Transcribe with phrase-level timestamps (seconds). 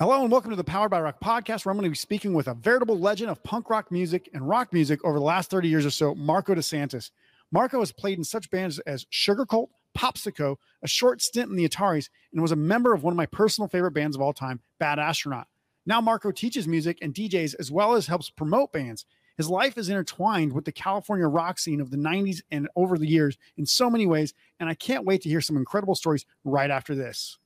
[0.00, 2.32] Hello and welcome to the Powered by Rock podcast, where I'm going to be speaking
[2.32, 5.66] with a veritable legend of punk rock music and rock music over the last 30
[5.66, 7.10] years or so, Marko DeSantis.
[7.50, 11.68] Marko has played in such bands as Sugar Sugarcult, Popsicko, a short stint in the
[11.68, 14.60] Ataris, and was a member of one of my personal favorite bands of all time,
[14.78, 15.48] Bad Astronaut.
[15.84, 19.04] Now Marko teaches music and DJs as well as helps promote bands.
[19.36, 23.08] His life is intertwined with the California rock scene of the 90s and over the
[23.08, 26.70] years in so many ways, and I can't wait to hear some incredible stories right
[26.70, 27.36] after this.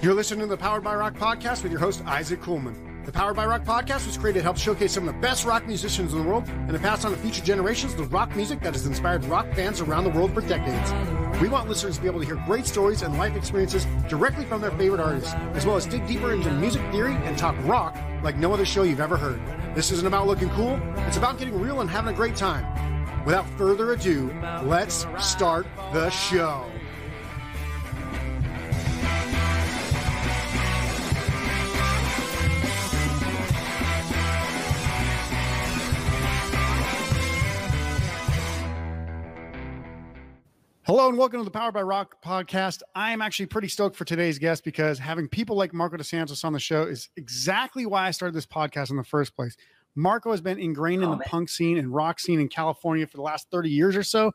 [0.00, 3.04] You're listening to the Powered by Rock podcast with your host, Isaac Kuhlman.
[3.04, 5.66] The Powered by Rock podcast was created to help showcase some of the best rock
[5.66, 8.74] musicians in the world and to pass on to future generations the rock music that
[8.74, 10.92] has inspired rock fans around the world for decades.
[11.42, 14.60] We want listeners to be able to hear great stories and life experiences directly from
[14.60, 18.36] their favorite artists, as well as dig deeper into music theory and talk rock like
[18.36, 19.40] no other show you've ever heard.
[19.74, 22.64] This isn't about looking cool, it's about getting real and having a great time.
[23.24, 26.70] Without further ado, let's start the show.
[40.88, 42.80] Hello and welcome to the Power by Rock podcast.
[42.94, 46.54] I am actually pretty stoked for today's guest because having people like Marko DeSantis on
[46.54, 49.54] the show is exactly why I started this podcast in the first place.
[49.96, 51.26] Marko has been ingrained in Oh, the man.
[51.28, 54.32] punk scene and rock scene in California for the last 30 years or so.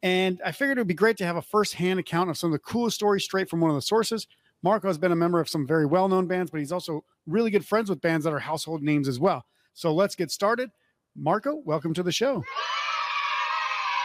[0.00, 2.52] And I figured it would be great to have a firsthand account of some of
[2.52, 4.28] the coolest stories straight from one of the sources.
[4.62, 7.50] Marko has been a member of some very well known bands, but he's also really
[7.50, 9.44] good friends with bands that are household names as well.
[9.74, 10.70] So let's get started.
[11.16, 12.44] Marko, welcome to the show.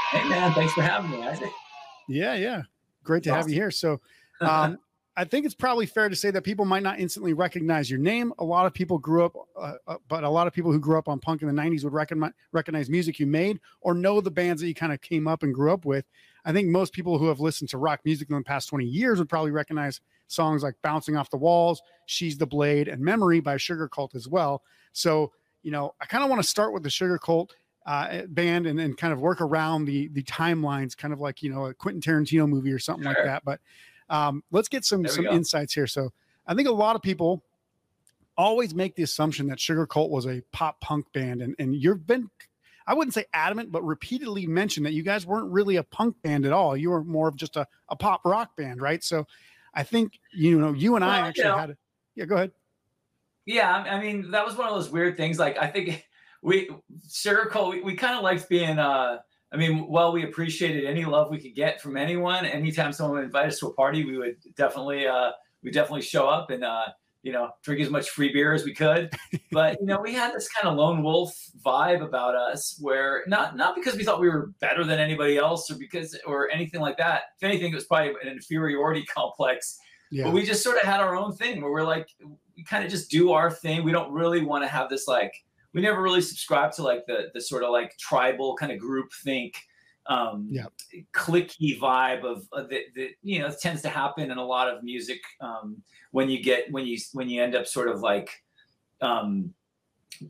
[0.10, 1.52] Hey man, thanks for having me, Isaac.
[2.08, 2.64] Yeah, yeah.
[3.04, 3.72] Great to have you here.
[3.72, 4.02] So,
[4.42, 4.78] um,
[5.18, 8.34] I think it's probably fair to say that people might not instantly recognize your name.
[8.40, 10.98] A lot of people grew up, uh, uh, but a lot of people who grew
[10.98, 14.32] up on punk in the 90s would recognize, recognize music you made or know the
[14.32, 16.06] bands that you kind of came up and grew up with.
[16.44, 19.18] I think most people who have listened to rock music in the past 20 years
[19.18, 23.56] would probably recognize songs like Bouncing Off the Walls, She's the Blade, and Memory by
[23.56, 24.64] Sugarcult as well.
[24.92, 25.32] So,
[25.64, 27.52] you know, I kind of want to start with the Sugarcult
[27.86, 31.54] uh, band and, and kind of work around the the timelines, kind of like you
[31.54, 33.44] know a Quentin Tarantino movie or something like that.
[33.46, 33.60] But
[34.10, 35.32] um, let's get some some go.
[35.32, 35.88] insights here.
[35.88, 36.12] So
[36.48, 37.44] I think a lot of people
[38.38, 42.30] always make the assumption that Sugarcult was a pop punk band, and and you've been
[42.88, 46.46] I wouldn't say adamant, but repeatedly mentioned that you guys weren't really a punk band
[46.46, 46.78] at all.
[46.78, 49.04] You were more of just a, a pop rock band, right?
[49.04, 49.26] So
[49.74, 51.58] I think you know you and I Well, you actually know.
[51.58, 51.70] had.
[51.72, 51.78] A,
[52.16, 52.52] yeah, go ahead.
[53.46, 55.40] Yeah, I I mean that was one of those weird things.
[55.40, 56.06] Like I think
[56.46, 56.70] we
[57.10, 58.80] Sugarcult, we, we kind of liked being.
[58.80, 59.18] uh
[59.52, 63.26] I mean, while we appreciated any love we could get from anyone, anytime someone would
[63.26, 65.32] invite us to a party, we would definitely uh
[65.64, 66.86] we definitely show up and uh
[67.24, 69.14] you know drink as much free beer as we could.
[69.52, 71.34] But you know we had this kind of lone wolf
[71.66, 75.72] vibe about us, where not not because we thought we were better than anybody else
[75.72, 77.24] or because or anything like that.
[77.38, 79.80] If anything, it was probably an inferiority complex
[80.12, 82.10] Yeah, but we just sort of had our own thing where we're like
[82.56, 85.45] we kind of just do our thing we don't really want to have this like
[85.76, 89.12] we never really subscribe to like the the sort of like tribal kind of group
[89.24, 89.54] think
[90.08, 90.68] um Yeah.
[91.14, 95.20] clicky vibe of uh, that you know tends to happen in a lot of music
[95.42, 98.30] um when you get when you when you end up sort of like
[99.02, 99.54] um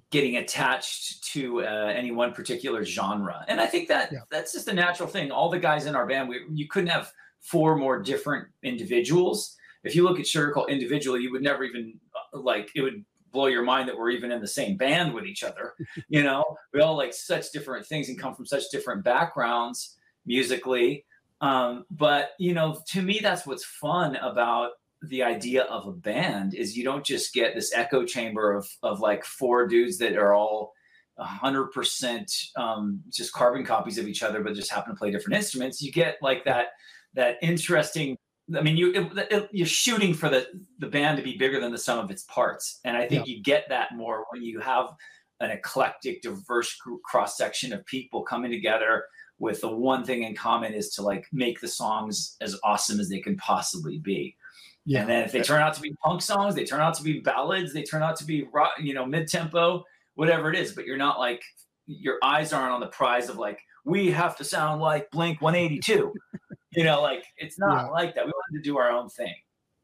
[0.09, 4.19] getting attached to uh, any one particular genre and i think that Yeah.
[4.31, 7.11] that's just a natural thing all the guys in our band we you couldn't have
[7.41, 11.93] four more different individuals if you look at Sugarcult individually, you would never even
[12.33, 15.25] uh, like it would blow your mind that we're even in the same band with
[15.25, 15.73] each other.
[16.09, 21.05] you know, we all like such different things and come from such different backgrounds musically.
[21.41, 24.71] Um, but you know, to me, that's what's fun about
[25.03, 29.01] the idea of a band is you don't just get this echo chamber of of
[29.01, 30.73] like four dudes that are all
[31.19, 35.35] hundred percent um, just carbon copies of each other, but just happen to play different
[35.35, 35.81] instruments.
[35.81, 36.67] You get like that
[37.13, 38.17] that interesting
[38.55, 40.47] I mean, you it, it, you're shooting for the
[40.79, 43.41] the band to be bigger than the sum of its parts, and I think you
[43.41, 44.89] get that more when you have
[45.39, 49.05] an eclectic, diverse cross section of people coming together
[49.37, 53.09] with the one thing in common is to like make the songs as awesome as
[53.09, 54.35] they can possibly be.
[54.85, 55.01] yeah.
[55.01, 57.19] And then if they turn out to be punk songs, they turn out to be
[57.19, 59.83] ballads, they turn out to be rock, you know, mid tempo,
[60.13, 60.71] whatever it is.
[60.71, 61.41] But you're not like
[61.87, 66.13] your eyes aren't on the prize of like we have to sound like Blink 182.
[66.71, 67.89] you know, like it's not Yeah.
[67.89, 68.25] like that.
[68.25, 69.33] We wanted to do our own thing.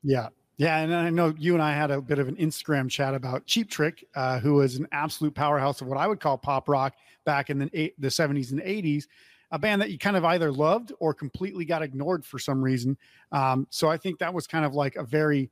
[0.04, 0.30] Yeah.
[0.58, 0.78] Yeah.
[0.78, 3.70] And I know you and I had a bit of an Instagram chat about Cheap
[3.70, 6.94] Trick, uh, who was an absolute powerhouse of what I would call pop rock
[7.26, 9.06] back in the, eight, the 70s and 80s.
[9.52, 12.98] A band that you kind of either loved or completely got ignored for some reason.
[13.32, 15.50] Um, so I think that was kind of like a very,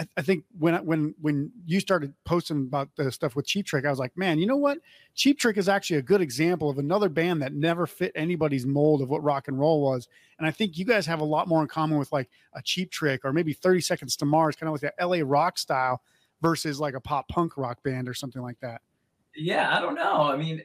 [0.00, 3.84] I, I think when when when you started posting about the stuff with Cheap Trick,
[3.84, 4.78] I was like, man, you know what?
[5.14, 9.02] Cheap Trick is actually a good example of another band that never fit anybody's mold
[9.02, 10.08] of what rock and roll was.
[10.38, 12.90] And I think you guys have a lot more in common with like a Cheap
[12.90, 16.00] Trick or maybe 30 Seconds to Mars, kind of like that LA rock style
[16.40, 18.80] versus like a pop punk rock band or something like that.
[19.36, 20.22] Yeah, I don't know.
[20.22, 20.62] I mean,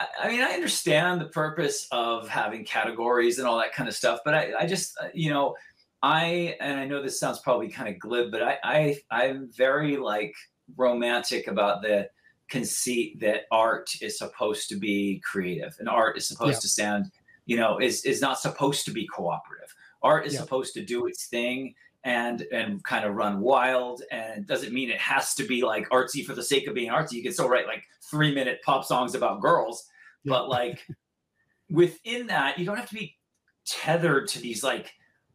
[0.00, 3.94] I, I mean, I understand the purpose of having categories and all that kind of
[3.94, 5.54] stuff, but I, I just, uh, you know,
[6.02, 9.96] I and I know this sounds probably kind of glib, but I, I I'm very
[9.96, 10.34] like
[10.76, 12.08] romantic about the
[12.48, 16.60] conceit that art is supposed to be creative and art is supposed yeah.
[16.60, 17.10] to stand,
[17.46, 19.72] you know, is is not supposed to be cooperative.
[20.02, 20.40] Art is yeah.
[20.40, 21.74] supposed to do its thing
[22.04, 25.88] and and kind of run wild and it doesn't mean it has to be like
[25.90, 27.12] artsy for the sake of being artsy.
[27.12, 29.88] You can still write like three minute pop songs about girls,
[30.24, 30.30] yeah.
[30.30, 30.84] but like
[31.70, 33.16] within that, you don't have to be
[33.64, 34.92] tethered to these like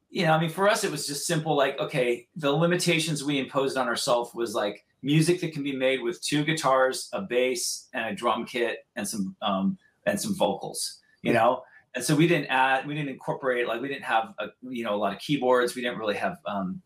[0.09, 1.55] you know, I mean, for us, it was just simple.
[1.55, 6.01] Like, okay, the limitations we imposed on ourselves was like music that can be made
[6.01, 11.01] with two guitars, a bass, and a drum kit, and some um, and some vocals.
[11.23, 11.63] You know,
[11.95, 14.95] and so we didn't add, we didn't incorporate, like we didn't have a you know
[14.95, 15.75] a lot of keyboards.
[15.75, 16.81] We didn't really have um,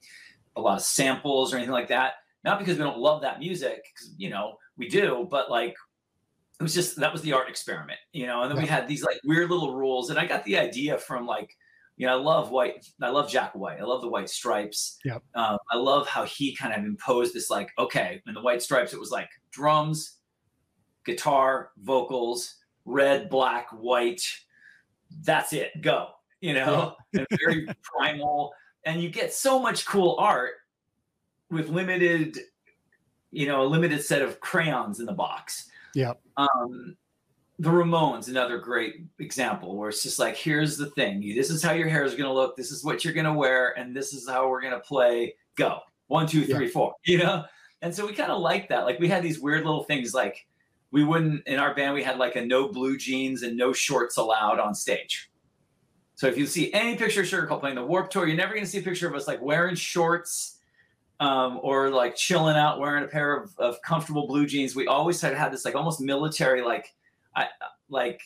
[0.55, 2.13] a lot of samples or anything like that.
[2.43, 5.75] Not because we don't love that music, because you know we do, but like
[6.59, 8.41] it was just that was the art experiment, you know.
[8.41, 11.27] And then we had these like weird little rules, and I got the idea from
[11.27, 11.55] like
[12.01, 12.83] you know, I love white.
[12.99, 13.79] I love Jack White.
[13.79, 14.97] I love the white stripes.
[15.05, 15.21] Yep.
[15.35, 18.91] Um, I love how he kind of imposed this, like, okay, in the white stripes,
[18.91, 20.17] it was like drums,
[21.05, 22.55] guitar, vocals,
[22.85, 24.23] red, black, white.
[25.23, 25.79] That's it.
[25.81, 26.07] Go.
[26.39, 28.51] You know, and very primal.
[28.83, 30.53] And you get so much cool art
[31.51, 32.35] with limited,
[33.29, 35.69] you know, a limited set of crayons in the box.
[35.93, 36.13] Yeah.
[36.35, 36.97] Um,
[37.61, 41.21] the Ramones, another great example where it's just like, here's the thing.
[41.35, 42.57] This is how your hair is going to look.
[42.57, 43.77] This is what you're going to wear.
[43.77, 45.35] And this is how we're going to play.
[45.55, 45.77] Go.
[46.07, 46.71] One, two, three, yeah.
[46.71, 47.45] four, you know?
[47.83, 48.85] And so we kind of like that.
[48.85, 50.47] Like we had these weird little things like
[50.89, 54.17] we wouldn't, in our band, we had like a no blue jeans and no shorts
[54.17, 55.29] allowed on stage.
[56.15, 58.65] So if you see any picture of Sugarcult playing the Warped Tour, you're never going
[58.65, 60.57] to see a picture of us like wearing shorts
[61.19, 64.75] um, or like chilling out wearing a pair of, of comfortable blue jeans.
[64.75, 66.91] We always had had this like almost military, like,
[67.35, 67.47] I
[67.89, 68.21] like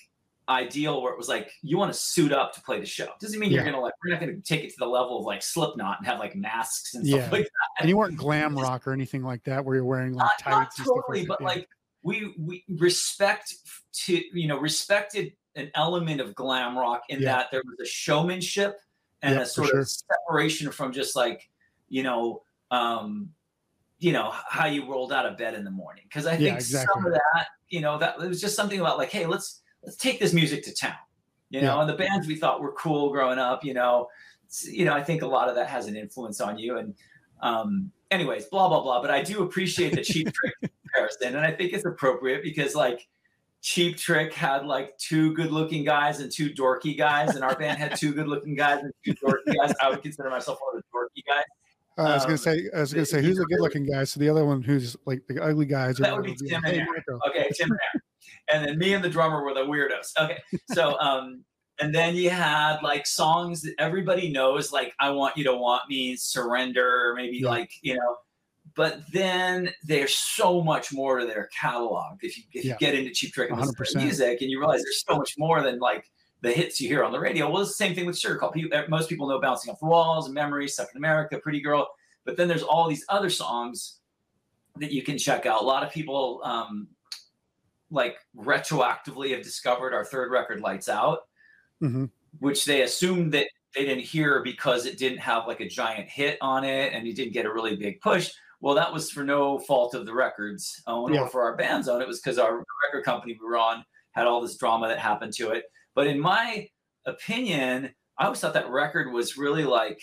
[0.48, 3.08] ideal where it was like you want to suit up to play the show.
[3.20, 3.58] Doesn't mean yeah.
[3.58, 6.08] you're gonna like we're not gonna take it to the level of like Slipknot and
[6.08, 7.30] have like masks and stuff yeah.
[7.32, 7.82] like that.
[7.82, 10.80] And you weren't glam rock or anything like that where you're wearing like not, tights.
[10.80, 11.48] Not totally, like but yeah.
[11.48, 11.70] like
[12.04, 13.54] we we respect
[13.94, 18.78] to you know respected an element of glam rock in that there was a showmanship
[19.22, 19.80] and a sort sure.
[19.80, 21.50] of separation from just like
[21.88, 22.42] you know
[22.72, 23.30] um
[24.00, 26.94] you know how you rolled out of bed in the morning because i think exactly.
[26.94, 29.98] some of that you know, that it was just something about like, hey, let's let's
[29.98, 30.96] take this music to town.
[31.50, 31.82] You know, yeah.
[31.82, 34.08] and the bands we thought were cool growing up, you know,
[34.64, 36.78] you know, I think a lot of that has an influence on you.
[36.78, 36.96] And
[37.42, 39.02] um, anyways, blah blah blah.
[39.02, 43.08] But I do appreciate the cheap trick comparison, and I think it's appropriate because like
[43.62, 47.80] Cheap Trick had like two good looking guys and two dorky guys, and our band
[47.80, 49.74] had two good looking guys and two dorky guys.
[49.82, 51.46] I would consider myself one of the dorky guys.
[51.98, 54.04] Uh, I was gonna um, say, I was gonna say, who's a good-looking guy?
[54.04, 57.04] So the other one, who's like the ugly guys, that would be Tim and Aaron.
[57.30, 58.02] Okay, Tim and Aaron.
[58.52, 60.12] and then me and the drummer were the weirdos.
[60.20, 60.40] Okay,
[60.74, 61.46] so um,
[61.80, 65.84] and then you had like songs that everybody knows, like "I Want You to Want
[65.88, 67.50] Me," "Surrender," maybe yeah.
[67.50, 68.18] like you know.
[68.76, 72.18] But then there's so much more to their catalog.
[72.22, 72.74] If you if yeah.
[72.74, 73.60] you get into Cheap Trick and
[73.96, 76.06] music, and you realize there's so much more than like
[76.46, 77.50] the hits you hear on the radio.
[77.50, 78.54] Well, it's the same thing with Sugarcult.
[78.54, 81.90] People, most people know Bouncing Off the Walls, Memories, Stuck in America, Pretty Girl.
[82.24, 83.98] But then there's all these other songs
[84.78, 85.64] that you can check out.
[85.64, 86.88] A lot of people um,
[87.90, 91.22] like retroactively have discovered our third record, Lights Out,
[91.82, 92.06] mm-hmm.
[92.40, 96.38] which they assumed that they didn't hear because it didn't have like a giant hit
[96.42, 98.32] on it and it didn't get a really big push.
[98.62, 101.22] Well, that was for no fault of the record's own yeah.
[101.22, 102.04] or for our band's own.
[102.04, 105.34] It was because our record company we were on had all this drama that happened
[105.34, 105.66] to it.
[105.96, 106.70] But in my
[107.06, 110.02] opinion, I always thought that record was really like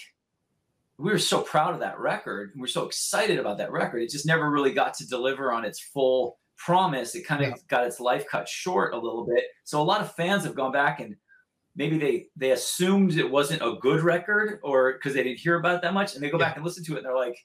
[0.99, 4.03] we were so proud of that record and we're so excited about that record.
[4.03, 7.15] It just never really got to deliver on its full promise.
[7.15, 7.57] It kind of yeah.
[7.69, 9.45] got its life cut short a little bit.
[9.65, 11.17] So a lot of fans have gone back and
[11.75, 15.77] maybe they they assumed it wasn't a good record or because they didn't hear about
[15.77, 16.47] it that much and they go yeah.
[16.47, 17.39] back and listen to it and they're like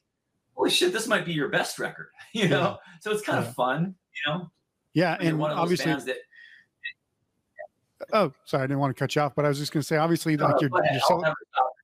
[0.53, 2.75] holy shit this might be your best record you know yeah.
[2.99, 4.51] so it's kind of fun you know
[4.93, 6.17] yeah and one of those obviously bands that
[8.13, 9.87] Oh, sorry, I didn't want to cut you off, but I was just going to
[9.87, 11.33] say, obviously, like you're, you're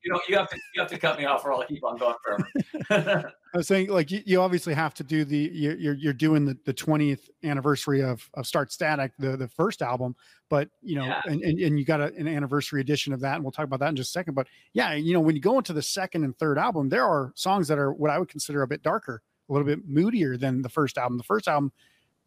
[0.04, 1.98] you know, you have to you have to cut me off, or I'll keep on
[1.98, 3.32] going forever.
[3.54, 6.58] I was saying, like you, you obviously have to do the you're you're doing the
[6.66, 10.16] the 20th anniversary of of Start Static, the the first album,
[10.50, 11.22] but you know, yeah.
[11.26, 13.80] and, and and you got a, an anniversary edition of that, and we'll talk about
[13.80, 14.34] that in just a second.
[14.34, 17.32] But yeah, you know, when you go into the second and third album, there are
[17.36, 20.62] songs that are what I would consider a bit darker, a little bit moodier than
[20.62, 21.18] the first album.
[21.18, 21.72] The first album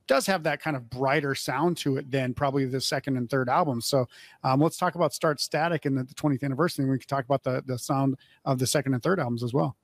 [0.06, 3.48] does have that kind of brighter sound to it than probably the second and third
[3.48, 3.86] albums.
[3.86, 4.06] So
[4.44, 6.84] um, let's talk about Start Static and the, the 20th anniversary.
[6.84, 9.52] And we can talk about the, the sound of the second and third albums as
[9.52, 9.76] well.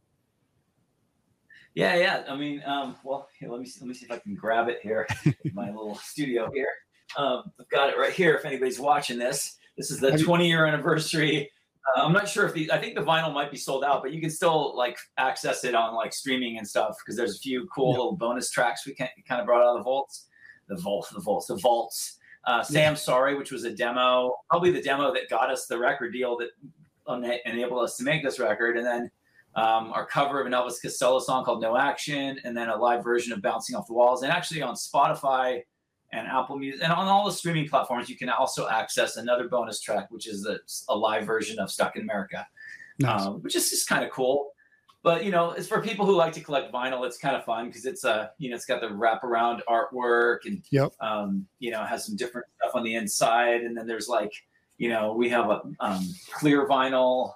[1.74, 2.24] Yeah, yeah.
[2.28, 4.68] I mean, um, well, here, let me see, let me see if I can grab
[4.68, 6.68] it here, in my little studio here.
[7.16, 8.34] Um, I've got it right here.
[8.34, 11.50] If anybody's watching this, this is the 20 year anniversary.
[11.96, 14.12] Uh, I'm not sure if the I think the vinyl might be sold out, but
[14.12, 17.66] you can still like access it on like streaming and stuff because there's a few
[17.74, 17.98] cool Yeah.
[17.98, 20.26] little bonus tracks we can, kind of brought out of the vaults,
[20.68, 22.18] the vaults, the vaults, the vaults.
[22.44, 26.12] Uh, Sam Sorry, which was a demo, probably the demo that got us the record
[26.12, 26.50] deal that
[27.12, 29.10] ena- enabled us to make this record, and then
[29.54, 33.04] um, our cover of an Elvis Costello song called No Action, and then a live
[33.04, 34.22] version of Bouncing Off the Walls.
[34.22, 35.62] And actually on Spotify
[36.12, 39.80] and Apple Music and on all the streaming platforms, you can also access another bonus
[39.80, 40.58] track, which is a,
[40.92, 42.46] a live version of Stuck in America,
[42.98, 43.22] Nice.
[43.22, 44.50] um, which is just kind of cool.
[45.02, 47.04] But you know, it's for people who like to collect vinyl.
[47.06, 50.62] It's kind of fun because it's a you know it's got the wraparound artwork and
[50.70, 50.92] Yep.
[51.00, 54.32] um, you know has some different stuff on the inside, and then there's like
[54.78, 57.32] you know we have a um, clear vinyl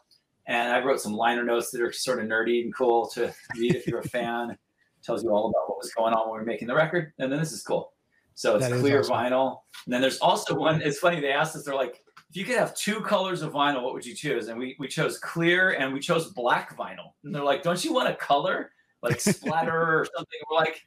[0.48, 3.74] and I wrote some liner notes that are sort of nerdy and cool to read
[3.74, 4.56] if you're a fan.
[5.02, 7.12] Tells you all about what was going on when we are making the record.
[7.18, 7.92] And then this is cool.
[8.36, 9.14] So it's That clear awesome.
[9.16, 9.58] vinyl.
[9.86, 10.80] And then there's also one.
[10.82, 11.20] It's funny.
[11.20, 11.64] They asked us.
[11.64, 14.46] They're like, if you could have two colors of vinyl, what would you choose?
[14.48, 17.12] And we we chose clear and we chose black vinyl.
[17.24, 18.70] And they're like, don't you want a color
[19.02, 20.38] like splatter or something?
[20.48, 20.80] We're like.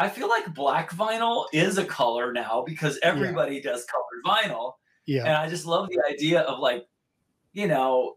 [0.00, 4.74] I feel like black vinyl is a color now because everybody does colored vinyl.
[5.06, 5.22] Yeah.
[5.24, 6.86] And I just love the idea of like,
[7.52, 8.14] you know,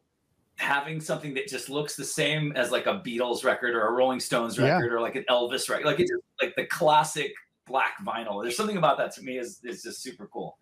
[0.58, 4.20] having something that just looks the same as like a Beatles record or a Rolling
[4.20, 4.76] Stones Yeah.
[4.76, 7.34] record or like an Elvis record, like it's just like the classic
[7.72, 8.44] black vinyl.
[8.44, 10.58] There's something about that to me is is just super cool.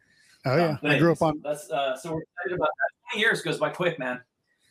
[0.46, 0.70] Oh yeah.
[0.70, 1.42] Um, I grew up on.
[1.44, 3.12] That's uh, so we're excited about that.
[3.12, 4.22] Twenty years goes by quick, man.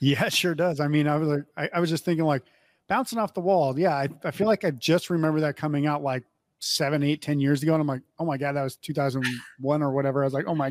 [0.00, 0.80] Yeah, sure does.
[0.80, 2.42] I mean, I was like, I, I was just thinking like
[2.88, 3.78] bouncing off the wall.
[3.78, 6.22] Yeah, I, I feel like I just remember that coming out like
[6.60, 9.90] seven, eight, ten years ago, and I'm like, oh my god, that was 2001 or
[9.90, 10.22] whatever.
[10.22, 10.70] I was like, oh my,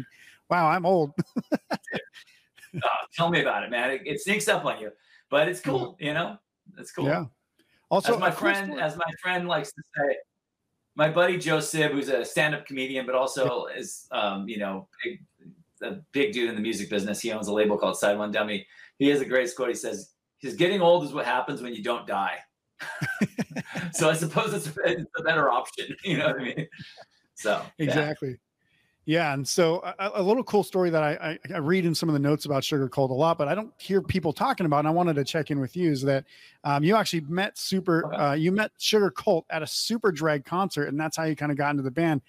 [0.49, 1.11] wow, I'm old.
[2.75, 3.89] Uh, tell me about it, man.
[3.89, 4.91] It, it sneaks up on you,
[5.31, 5.95] but it's cool.
[5.99, 6.37] You know,
[6.77, 7.05] it's cool.
[7.05, 7.25] Yeah.
[7.89, 10.17] Also, as my friend, as my friend likes to say,
[10.97, 15.23] my buddy Joe Sib, who's a stand-up comedian, but also is, um, you know, big,
[15.83, 17.21] a big dude in the music business.
[17.21, 18.65] He owns a label called Side One Dummy.
[18.97, 19.69] He has a great quote.
[19.69, 22.39] He says, "He's getting old is what happens when you don't die."
[23.93, 25.95] so I suppose it's a, it's a better option.
[26.03, 26.67] You know what I mean?
[27.35, 28.39] So exactly.
[29.07, 32.09] Yeah, and so a, a little cool story that I, I, I read in some
[32.09, 34.79] of the notes about Sugarcult a lot, but I don't hear people talking about.
[34.79, 36.25] And I wanted to check in with you is that
[36.65, 41.15] um, you actually met Super, uh, you met Sugarcult at a Superdrag concert, and that's
[41.15, 42.21] how you kind of got into the band.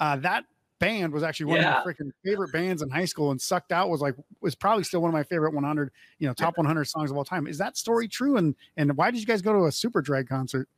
[0.00, 0.44] Uh, that
[0.80, 1.70] band was actually one Yeah.
[1.70, 4.84] of my freaking favorite bands in high school, and Sucked Out was like was probably
[4.84, 7.46] still one of my favorite 100, you know, top 100 songs of all time.
[7.46, 8.36] Is that story true?
[8.36, 10.68] And and why did you guys go to a Superdrag concert?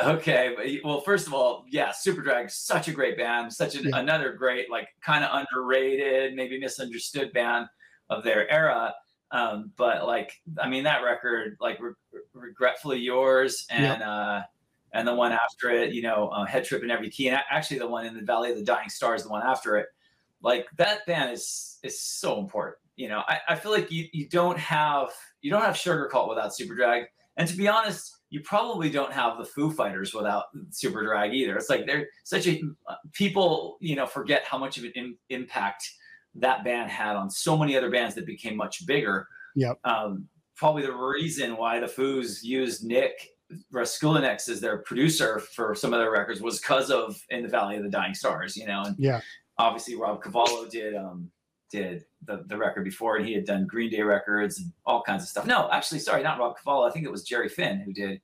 [0.00, 3.98] Okay, well, first of all, yeah, Superdrag, such a great band, such an, Yeah.
[3.98, 7.66] another great, like, kind of underrated, maybe misunderstood band
[8.08, 8.94] of their era.
[9.32, 11.94] Um, but like, I mean, that record, like, Re-
[12.32, 14.42] regretfully yours, and uh,
[14.92, 17.78] and the one after it, you know, uh, Head Trip in Every Key, and actually
[17.78, 19.88] the one in the Valley of the Dying Stars, the one after it,
[20.42, 22.76] like that band is is so important.
[22.96, 25.10] You know, I, I feel like you you don't have
[25.42, 29.44] you don't have Sugarcult without Superdrag, and to be honest, you probably don't have the
[29.44, 31.56] Foo Fighters without Superdrag either.
[31.56, 32.60] It's like they're such a
[33.12, 35.90] people, you know, forget how much of an im- impact
[36.34, 39.26] that band had on so many other bands that became much bigger.
[39.56, 39.78] Yep.
[39.84, 43.12] Um, probably the reason why the Foos used Nick
[43.72, 47.76] Raskulinecz as their producer for some of their records was because of In the Valley
[47.76, 49.20] of the Dying Stars, you know, and Yeah.
[49.58, 51.30] obviously Rob Cavallo did um
[51.70, 55.22] did the, the record before and he had done Green Day records and all kinds
[55.22, 55.46] of stuff.
[55.46, 56.86] No, actually, sorry, not Rob Cavallo.
[56.86, 58.20] I think it was Jerry Finn who did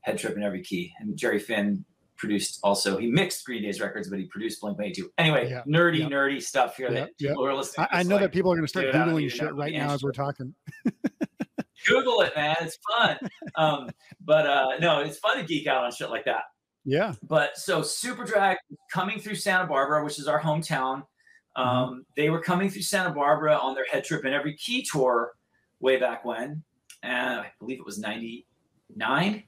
[0.00, 0.92] Head Trip in Every Key.
[1.00, 1.84] And Jerry Finn
[2.16, 5.12] produced also he mixed Green Day's records, but he produced Blink 182.
[5.18, 6.06] Anyway, Yeah, nerdy, yeah.
[6.06, 7.86] nerdy stuff here Yeah, that people are listening.
[7.90, 9.54] I, I know like, that people are going to start dude, I don't googling shit
[9.54, 10.54] right now as we're talking.
[11.86, 12.54] Google it, man.
[12.60, 13.18] It's fun.
[13.56, 16.42] um, but uh, no, it's fun to geek out on shit like that.
[16.84, 17.14] Yeah.
[17.22, 18.56] But so Superdrag
[18.92, 21.04] coming through Santa Barbara, which is our hometown.
[21.56, 21.98] Um, Mm-hmm.
[22.16, 25.32] They were coming through Santa Barbara on their head trip in every key tour
[25.80, 26.62] way back when.
[27.02, 29.42] And I believe it was 99.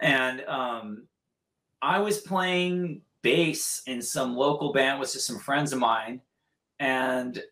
[0.00, 1.06] And um,
[1.80, 6.20] I was playing bass in some local band with just some friends of mine.
[6.80, 7.42] And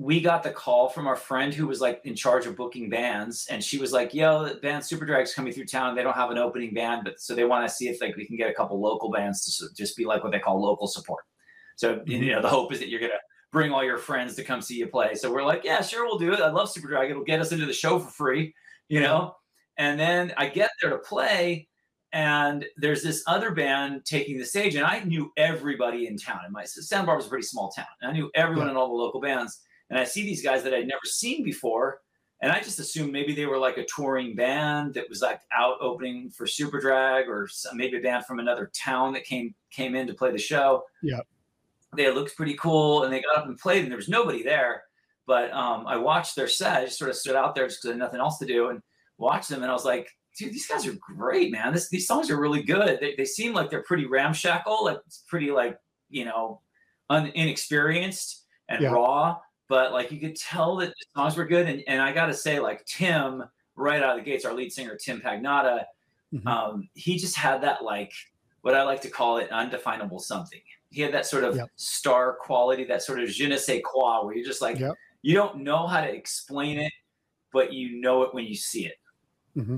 [0.00, 3.46] we got the call from our friend who was like in charge of booking bands,
[3.50, 5.94] and she was like, "Yo, the band Superdrag's coming through town.
[5.94, 8.24] They don't have an opening band, but so they want to see if like we
[8.24, 11.24] can get a couple local bands to just be like what they call local support.
[11.80, 12.28] So you mm-hmm.
[12.28, 13.14] know, the hope is that you're gonna
[13.52, 15.14] bring all your friends to come see you play.
[15.14, 16.40] So we're like, yeah, sure, we'll do it.
[16.40, 17.08] I love Superdrag.
[17.08, 18.54] It'll get us into the show for free,
[18.90, 19.34] you know.
[19.78, 21.68] And then I get there to play,
[22.12, 26.40] and there's this other band taking the stage, and I knew everybody in town.
[26.44, 29.02] And my Santa Barbara's a pretty small town, and I knew everyone in all the
[29.02, 29.62] local bands.
[29.88, 32.00] And I see these guys that I'd never seen before,
[32.42, 35.78] and I just assumed maybe they were like a touring band that was like out
[35.80, 40.06] opening for Superdrag or some, maybe a band from another town that came came in
[40.08, 40.82] to play the show.
[41.02, 41.20] Yeah,
[41.96, 44.84] they looked pretty cool, and they got up and played, and there was nobody there.
[45.26, 46.76] But um, I watched their set.
[46.82, 48.68] I just sort of stood out there just because I had nothing else to do
[48.68, 48.80] and
[49.18, 51.72] watched them, and I was like, dude, these guys are great, man.
[51.72, 52.98] This, these songs are really good.
[53.00, 55.78] They, they seem like they're pretty ramshackle, like it's pretty like
[56.08, 56.60] you know,
[57.10, 58.90] un, inexperienced and Yeah.
[58.90, 59.38] raw.
[59.68, 61.68] But like you could tell that the songs were good.
[61.68, 63.44] And, and I got to say, like Tim,
[63.76, 65.84] right out of the gates, our lead singer Tim Pagnotta,
[66.34, 66.46] Mhm.
[66.46, 68.12] um, he just had that like
[68.62, 70.60] what I like to call it undefinable something.
[70.90, 71.68] He had that sort of Yep.
[71.76, 74.94] star quality, that sort of je ne sais quoi, where you're just like Yep.
[75.22, 76.92] you don't know how to explain it,
[77.52, 78.94] but you know it when you see it.
[79.56, 79.76] Mm-hmm.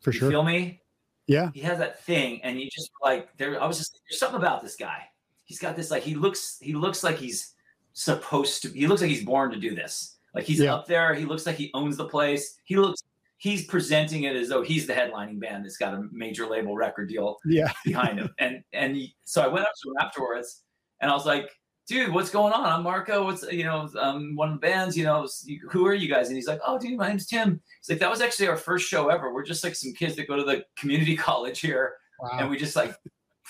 [0.00, 0.30] for you sure.
[0.30, 0.80] feel me?
[1.26, 4.38] Yeah, he has that thing and you just like there i was just there's something
[4.38, 5.04] about this guy
[5.44, 7.54] he's got this like he looks he looks like he's
[7.94, 10.74] supposed to he looks like he's born to do this like he's Yeah.
[10.74, 13.00] up there he looks like he owns the place he looks
[13.44, 17.10] he's presenting it as though he's the headlining band that's got a major label record
[17.10, 18.30] deal yeah, behind him.
[18.38, 20.62] And and he, so i went up to him afterwards
[21.00, 21.50] and i was like
[21.86, 22.64] dude what's going on?
[22.64, 23.24] I'm marko.
[23.24, 25.28] What's you know um one of the bands you know
[25.70, 26.28] who are you guys?
[26.28, 27.60] And he's like oh dude my name's tim.
[27.80, 29.32] He's like, that was actually our first show ever.
[29.34, 31.94] We're just like some kids that go to the community college here,
[32.38, 32.94] and we just like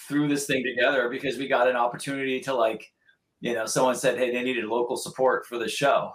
[0.09, 2.85] threw this thing together because we got an opportunity to like,
[3.41, 6.13] you know, someone said, hey, they needed local support for the show,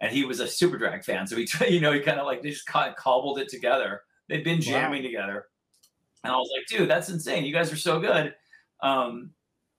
[0.00, 2.50] and he was a Superdrag fan, so he, you know, he kind of like they
[2.50, 4.02] just kind of cobbled it together.
[4.28, 5.46] They'd been jamming together,
[6.24, 7.44] and I was like, dude, that's insane.
[7.44, 8.34] You guys are so good,
[8.82, 9.30] um,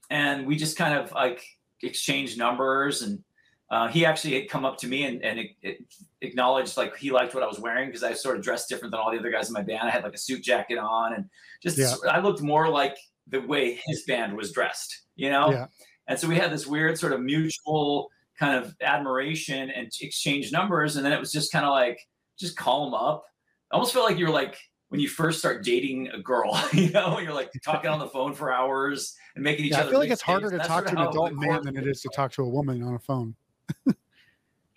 [0.10, 1.44] and we just kind of like
[1.82, 3.24] exchanged numbers and.
[3.70, 5.78] Uh, he actually had come up to me and, and it, it
[6.20, 9.00] acknowledged like he liked what I was wearing because I sort of dressed different than
[9.00, 9.88] all the other guys in my band.
[9.88, 11.30] I had like a suit jacket on and
[11.64, 11.94] just Yeah.
[12.10, 12.98] I looked more like
[13.28, 15.52] the way his band was dressed, you know?
[15.52, 15.68] Yeah.
[16.08, 18.12] And so we had this weird sort of mutual
[18.42, 20.96] kind of admiration and exchange numbers.
[20.96, 22.00] And then it was just kind of like,
[22.40, 23.24] just call them up.
[23.72, 24.58] I almost felt like you were like
[24.90, 28.34] when you first start dating a girl, you know, you're like talking on the phone
[28.34, 29.92] for hours and making each Yeah, I other.
[29.92, 32.32] feel like it's harder to talk to an adult man than it is to talk
[32.34, 33.36] to a woman on a phone.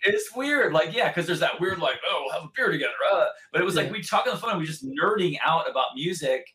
[0.03, 0.71] it's weird.
[0.71, 2.93] Like, yeah, because there's that weird, like, oh, we'll have a beer together.
[3.11, 3.25] Uh.
[3.51, 5.87] But it was like we talk on the phone and we just nerding out about
[5.95, 6.45] music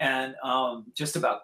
[0.00, 1.42] and um, just about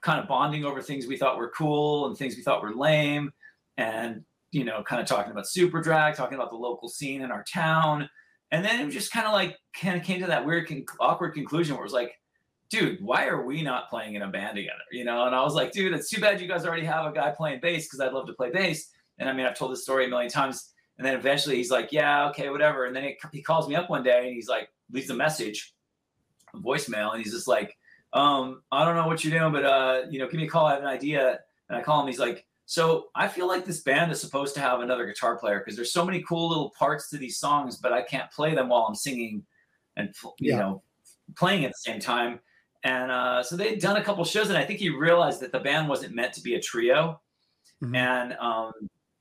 [0.00, 3.32] kind of bonding over things we thought were cool and things we thought were lame.
[3.76, 7.44] And, you know, kind of talking about superdrag, talking about the local scene in our
[7.52, 8.08] town.
[8.52, 11.34] And then it just kind of like, kind of came to that weird, con- awkward
[11.34, 12.12] conclusion where it was like,
[12.70, 14.84] dude, why are we not playing in a band together?
[14.92, 17.12] You know, and I was like, dude, it's too bad you guys already have a
[17.12, 18.92] guy playing bass because I'd love to play bass.
[19.18, 20.72] And I mean, I've told this story a million times.
[20.98, 22.84] And then eventually he's like, yeah, okay, whatever.
[22.84, 25.74] And then he, he calls me up one day and he's like, leaves a message,
[26.54, 27.12] a voicemail.
[27.12, 27.76] And he's just like,
[28.12, 30.66] um, I don't know what you're doing, but, uh, you know, give me a call.
[30.66, 31.40] I have an idea.
[31.68, 32.06] And I call him.
[32.06, 35.58] He's like, so I feel like this band is supposed to have another guitar player
[35.58, 38.68] because there's so many cool little parts to these songs, but I can't play them
[38.68, 39.44] while I'm singing
[39.96, 40.58] and, you Yeah.
[40.58, 40.82] know,
[41.36, 42.40] playing at the same time.
[42.82, 45.60] And uh, so they'd done a couple shows, and I think he realized that the
[45.60, 47.20] band wasn't meant to be a trio.
[47.82, 47.96] Mhm.
[47.96, 48.72] And um,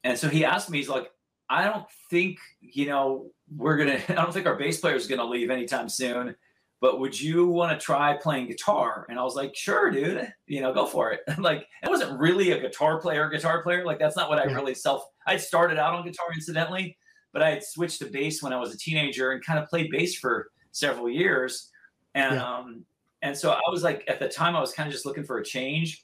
[0.03, 1.09] and so he asked me, he's like,
[1.49, 3.99] I don't think you know we're gonna.
[4.09, 6.35] I don't think our bass player is gonna leave anytime soon.
[6.83, 9.05] But would you want to try playing guitar?
[9.07, 10.27] And I was like, sure, dude.
[10.47, 11.21] You know, go for it.
[11.39, 13.29] like, I wasn't really a guitar player.
[13.29, 13.85] Guitar player.
[13.85, 15.05] Like, that's not what I really self.
[15.25, 16.97] I started out on guitar, incidentally,
[17.31, 19.91] but I had switched to bass when I was a teenager and kind of played
[19.91, 21.71] bass for several years.
[22.15, 22.45] And Yeah.
[22.45, 22.85] um,
[23.21, 25.37] and so I was like, at the time, I was kind of just looking for
[25.37, 26.03] a change,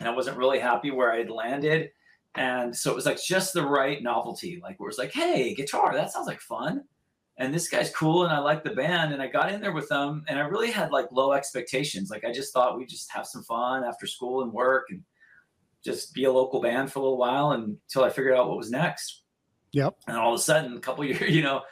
[0.00, 1.90] and I wasn't really happy where I had landed.
[2.36, 5.92] And so it was like just the right novelty, like where it's like, hey, guitar,
[5.92, 6.84] that sounds like fun.
[7.38, 9.88] And this guy's cool, and I like the band, and I got in there with
[9.88, 12.10] them, and I really had like low expectations.
[12.10, 15.02] Like I just thought we'd just have some fun after school and work, and
[15.84, 18.70] just be a local band for a little while until I figured out what was
[18.70, 19.22] next.
[19.72, 19.96] Yep.
[20.08, 21.62] And all of a sudden, a couple years, you know,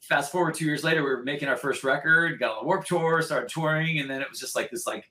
[0.00, 2.88] fast forward two years later, we were making our first record, got on the Warped
[2.88, 5.04] Tour, started touring, and then it was just like this like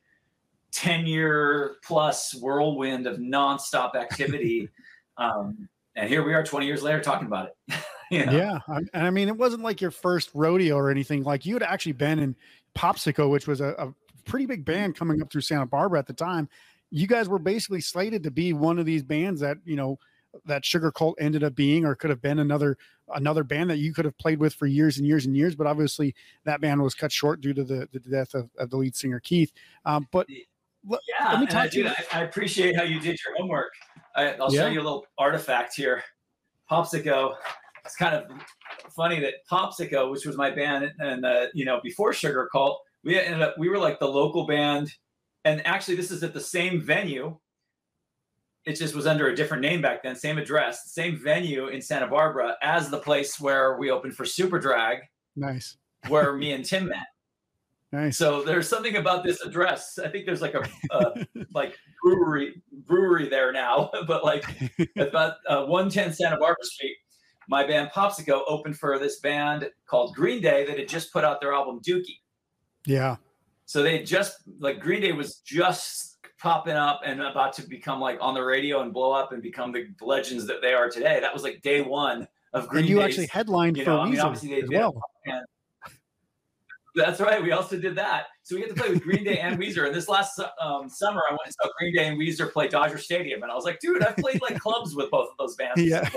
[0.72, 4.70] 10 year plus whirlwind of nonstop activity.
[5.18, 7.76] um, and here we are 20 years later talking about it.
[8.12, 8.32] you know?
[8.32, 11.24] Yeah, I- and I mean, it wasn't like your first rodeo or anything.
[11.24, 12.36] Like you had actually been in
[12.76, 13.94] Popsicko, which was a, a
[14.26, 16.48] pretty big band coming up through Santa Barbara at the time.
[16.92, 20.00] You guys were basically slated to be one of these bands that you know
[20.46, 22.78] that Sugarcult ended up being, or could have been another
[23.16, 25.56] another band that you could have played with for years and years and years.
[25.56, 26.14] But obviously,
[26.46, 29.20] that band was cut short due to the, the death of, of the lead singer
[29.20, 29.52] Keith.
[29.86, 30.28] Um, but
[30.88, 31.84] let- Yeah, let me and I, talk to you.
[31.86, 33.72] dude, I, I appreciate how you did your homework.
[34.16, 34.62] I, I'll Yeah.
[34.62, 36.04] show you a little artifact here.
[36.70, 37.34] Popsicko.
[37.86, 38.26] It's kind of
[38.96, 43.42] funny that Popsicko, which was my band, and uh, you know before Sugarcult, we ended
[43.42, 44.92] up we were like the local band,
[45.46, 47.38] and actually this is at the same venue.
[48.66, 52.08] it just was under a different name back then, same address, same venue in Santa
[52.08, 55.00] Barbara as the place where we opened for Superdrag.
[55.36, 55.78] Nice.
[56.08, 56.98] Where me and Tim met.
[57.92, 58.20] Nice.
[58.20, 59.98] So there's something about this address.
[59.98, 60.64] I think there's like a,
[61.56, 64.46] like brewery brewery there now, but like
[65.00, 66.96] about uh, 110 Santa Barbara Street.
[67.50, 71.42] My band Popsicko opened for this band called Green Day that had just put out
[71.42, 72.20] their album Dookie.
[72.86, 73.16] Yeah.
[73.66, 78.20] So they just like Green Day was just popping up and about to become like
[78.22, 81.20] on the radio and blow up and become the legends that they are today.
[81.20, 82.88] That was like day one of Green Day.
[82.88, 85.02] And you Day's, actually headlined you for know, I mean, Weezer as well.
[85.26, 85.42] And
[87.00, 87.42] that's right.
[87.42, 88.26] We also did that.
[88.44, 89.86] So we get to play with Green Day and Weezer.
[89.86, 92.98] And this last um, summer, I went and saw Green Day and Weezer play Dodger
[92.98, 95.82] Stadium, and I was like, dude, I've played like clubs with both of those bands.
[95.82, 96.08] Yeah.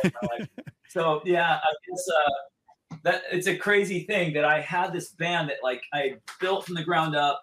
[0.88, 5.48] So yeah, I guess uh, that it's a crazy thing that I had this band
[5.48, 7.42] that like I built from the ground up,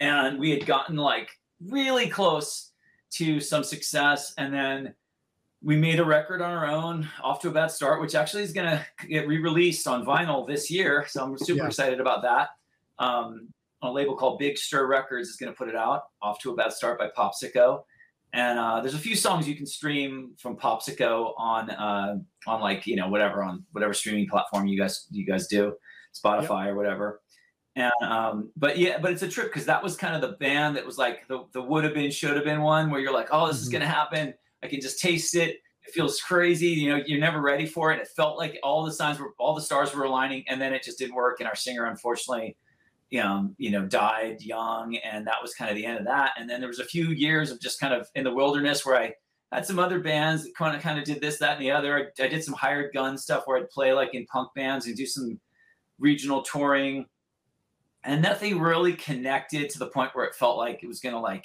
[0.00, 1.28] and we had gotten like
[1.60, 2.72] really close
[3.10, 4.94] to some success, and then
[5.62, 8.52] we made a record on our own, off to a bad start, which actually is
[8.52, 11.06] going to get re-released on vinyl this year.
[11.08, 11.66] So I'm super Yeah.
[11.66, 12.50] excited about that.
[12.98, 13.48] Um,
[13.82, 16.04] a label called Big Stir Records is going to put it out.
[16.22, 17.82] Off to a bad start by Popsicko,
[18.32, 22.16] and uh, there's a few songs you can stream from Popsicko on uh,
[22.46, 25.74] on like you know whatever on whatever streaming platform you guys you guys do,
[26.14, 27.20] Spotify or whatever.
[27.76, 30.76] And um, but yeah, but it's a trip because that was kind of the band
[30.76, 33.28] that was like the the would have been should have been one where you're like,
[33.30, 33.72] oh, this is Mhm.
[33.72, 34.34] gonna happen.
[34.62, 35.56] I can just taste it.
[35.86, 36.68] It feels crazy.
[36.68, 38.00] You know, you're never ready for it.
[38.00, 40.82] It felt like all the signs were, all the stars were aligning, and then it
[40.82, 41.40] just didn't work.
[41.40, 42.56] And our singer, unfortunately,
[43.10, 46.32] you know, you know, died young, and that was kind of the end of that.
[46.38, 49.00] And then there was a few years of just kind of in the wilderness where
[49.00, 49.14] I
[49.52, 51.96] had some other bands that kind of kind of did this, that, and the other.
[51.96, 54.96] I, I did some hired gun stuff where I'd play like in punk bands and
[54.96, 55.38] do some
[56.00, 57.06] regional touring,
[58.02, 61.44] and nothing really connected to the point where it felt like it was gonna like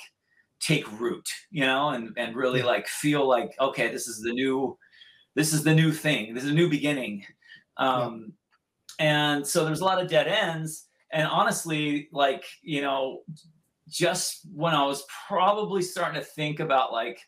[0.62, 2.66] take root, you know, and and really Yeah.
[2.68, 4.78] like feel like okay, this is the new,
[5.36, 6.34] this is the new thing.
[6.34, 7.26] This is a new beginning.
[7.78, 8.34] Um,
[9.00, 10.88] And so there's a lot of dead ends.
[11.12, 13.24] And honestly, like you know,
[13.90, 17.20] just when I was probably starting to think about like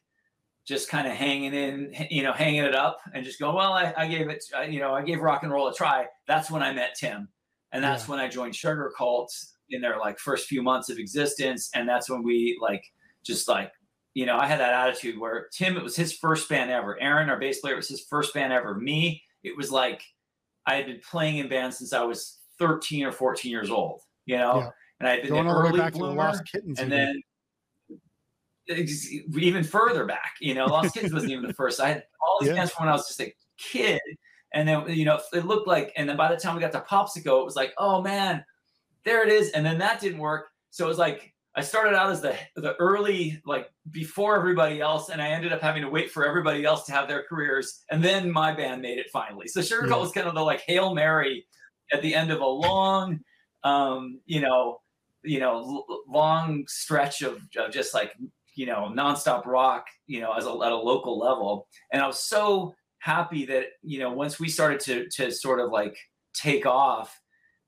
[0.65, 3.93] just kind of hanging in, you know, hanging it up and just going, well, I,
[3.98, 6.06] I gave it, I- you know, I gave rock and roll a try.
[6.28, 7.28] That's when I met Tim.
[7.74, 8.12] And that's Yeah.
[8.12, 9.28] when I joined Sugarcult
[9.69, 11.69] in their like first few months of existence.
[11.76, 12.84] And that's when we like,
[13.23, 13.71] just like,
[14.13, 16.99] you know, I had that attitude where Tim, it was his first band ever.
[17.01, 18.75] Aaron, our bass player, it was his first band ever.
[18.75, 20.03] Me, it was like
[20.65, 24.38] I had been playing in bands since I was 13 or 14 years old, you
[24.38, 24.69] know, Yeah.
[24.99, 26.79] and I had been Going an the early back to the bloomer Lost Kittens.
[26.79, 27.21] and even.
[28.67, 28.83] then
[29.38, 31.79] even further back, you know, Lost Kids wasn't even the first.
[31.81, 32.55] I had all these Yeah.
[32.55, 33.99] bands from when I was just a kid,
[34.53, 36.79] and then you know it looked like, and then by the time we got to
[36.81, 38.45] Popsicko, it was like, oh man,
[39.03, 40.47] there it is, and then that didn't work.
[40.69, 45.10] So it was like I started out as the the early like before everybody else,
[45.10, 48.04] and I ended up having to wait for everybody else to have their careers, and
[48.04, 49.48] then my band made it finally.
[49.48, 49.96] So Sugarcult Yeah.
[49.98, 51.46] was kind of the like hail mary
[51.92, 53.20] at the end of a long,
[53.63, 54.82] um, you know,
[55.24, 58.13] you know, l- long stretch of, of just like
[58.56, 62.20] you know nonstop rock, you know, as a, at a local level, and I was
[62.20, 65.96] so happy that you know once we started to to sort of like
[66.34, 67.22] take off,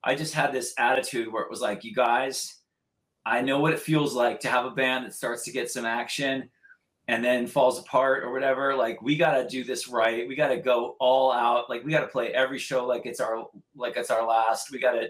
[0.03, 2.61] I just had this attitude where it was like, you guys,
[3.25, 5.85] I know what it feels like to have a band that starts to get some
[5.85, 6.49] action
[7.07, 8.75] and then falls apart or whatever.
[8.75, 10.27] Like we got to do this right.
[10.27, 11.69] We got to go all out.
[11.69, 14.71] Like we got to play every show like it's our like it's our last.
[14.71, 15.07] We got to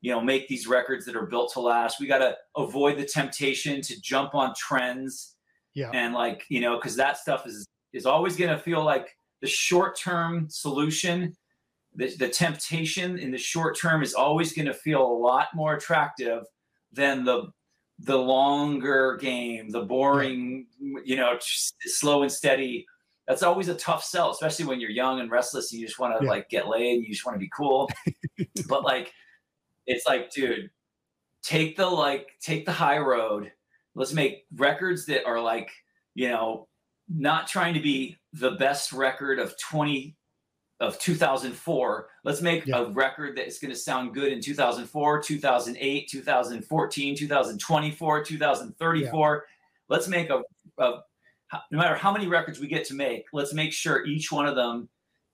[0.00, 2.00] you know make these records that are built to last.
[2.00, 5.34] We got to avoid the temptation to jump on trends
[5.74, 5.90] Yeah.
[5.92, 9.48] and like you know because that stuff is is always going to feel like the
[9.48, 11.34] short term solution
[11.94, 15.74] the, the temptation in the short term is always going to feel a lot more
[15.74, 16.44] attractive
[16.92, 17.50] than the
[18.00, 20.66] the longer game the boring
[21.04, 22.86] you know slow and steady
[23.26, 26.16] that's always a tough sell especially when you're young and restless and you just want
[26.18, 26.30] to Yeah.
[26.30, 27.90] like get laid and you just want to be cool
[28.68, 29.12] but like
[29.86, 30.70] it's like dude
[31.42, 33.50] take the like take the high road
[33.94, 35.70] let's make records that are like
[36.14, 36.68] you know
[37.08, 40.14] not trying to be the best record of 20
[40.80, 42.78] of 2004 let's make Yeah.
[42.78, 49.46] a record that is going to sound good in 2004 2008 2014 2024 2034
[49.88, 50.42] let's make a,
[50.78, 50.92] a
[51.72, 54.54] no matter how many records we get to make let's make sure each one of
[54.54, 54.88] them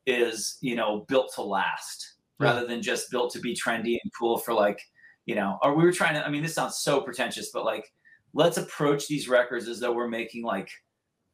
[0.06, 2.46] is you know built to last Yeah.
[2.48, 4.80] rather than just built to be trendy and cool for like
[5.26, 7.92] you know or we were trying to i mean this sounds so pretentious but like
[8.32, 10.70] let's approach these records as though we're making like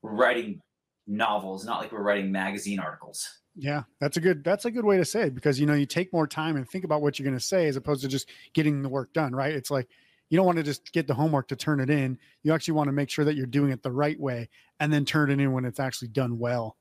[0.02, 0.60] writing
[1.06, 4.96] novels not like we're writing magazine articles Yeah, that's a good that's a good way
[4.96, 7.24] to say it because you know you take more time and think about what you're
[7.24, 9.52] going to say as opposed to just getting the work done, right?
[9.52, 9.88] It's like
[10.28, 12.16] you don't want to just get the homework to turn it in.
[12.44, 15.04] You actually want to make sure that you're doing it the right way and then
[15.04, 16.76] turn it in when it's actually done well.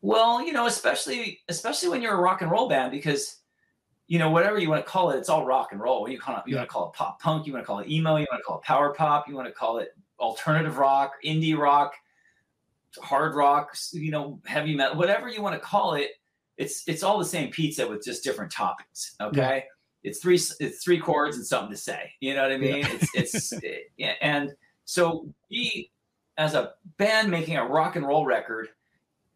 [0.00, 3.36] Well, you know, especially especially when you're a rock and roll band, because
[4.06, 6.08] you know whatever you want to call it, it's all rock and roll.
[6.08, 6.60] You call it, you yeah.
[6.60, 8.44] want to call it pop punk, you want to call it emo, you want to
[8.44, 11.94] call it power pop, you want to call it alternative rock, indie rock,
[13.02, 16.10] hard rock, you know, heavy metal, whatever you want to call it.
[16.56, 19.12] It's it's all the same pizza with just different toppings.
[19.20, 19.64] Okay.
[19.64, 20.10] Yeah.
[20.10, 22.12] It's three it's three chords and something to say.
[22.20, 22.78] You know what I mean?
[22.78, 22.92] Yeah.
[22.92, 24.54] It's it's eh, it, and
[24.84, 25.90] so we
[26.36, 28.68] as a band making a rock and roll record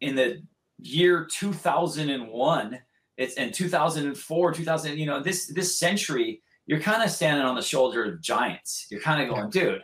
[0.01, 0.43] in the
[0.81, 2.79] year 2001
[3.17, 7.63] it's in 2004 2000 you know this this century you're kind of standing on the
[7.63, 9.83] shoulder of giants you're kind of going dude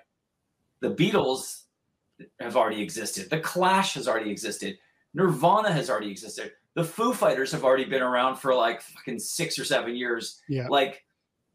[0.81, 1.65] the beatles
[2.41, 3.31] have already existed.
[3.31, 4.79] The clash has already existed.
[5.15, 6.53] Nirvana has already existed.
[6.75, 10.41] The foo fighters have already been around for like fucking six or seven years.
[10.49, 10.67] Yeah.
[10.69, 11.05] Like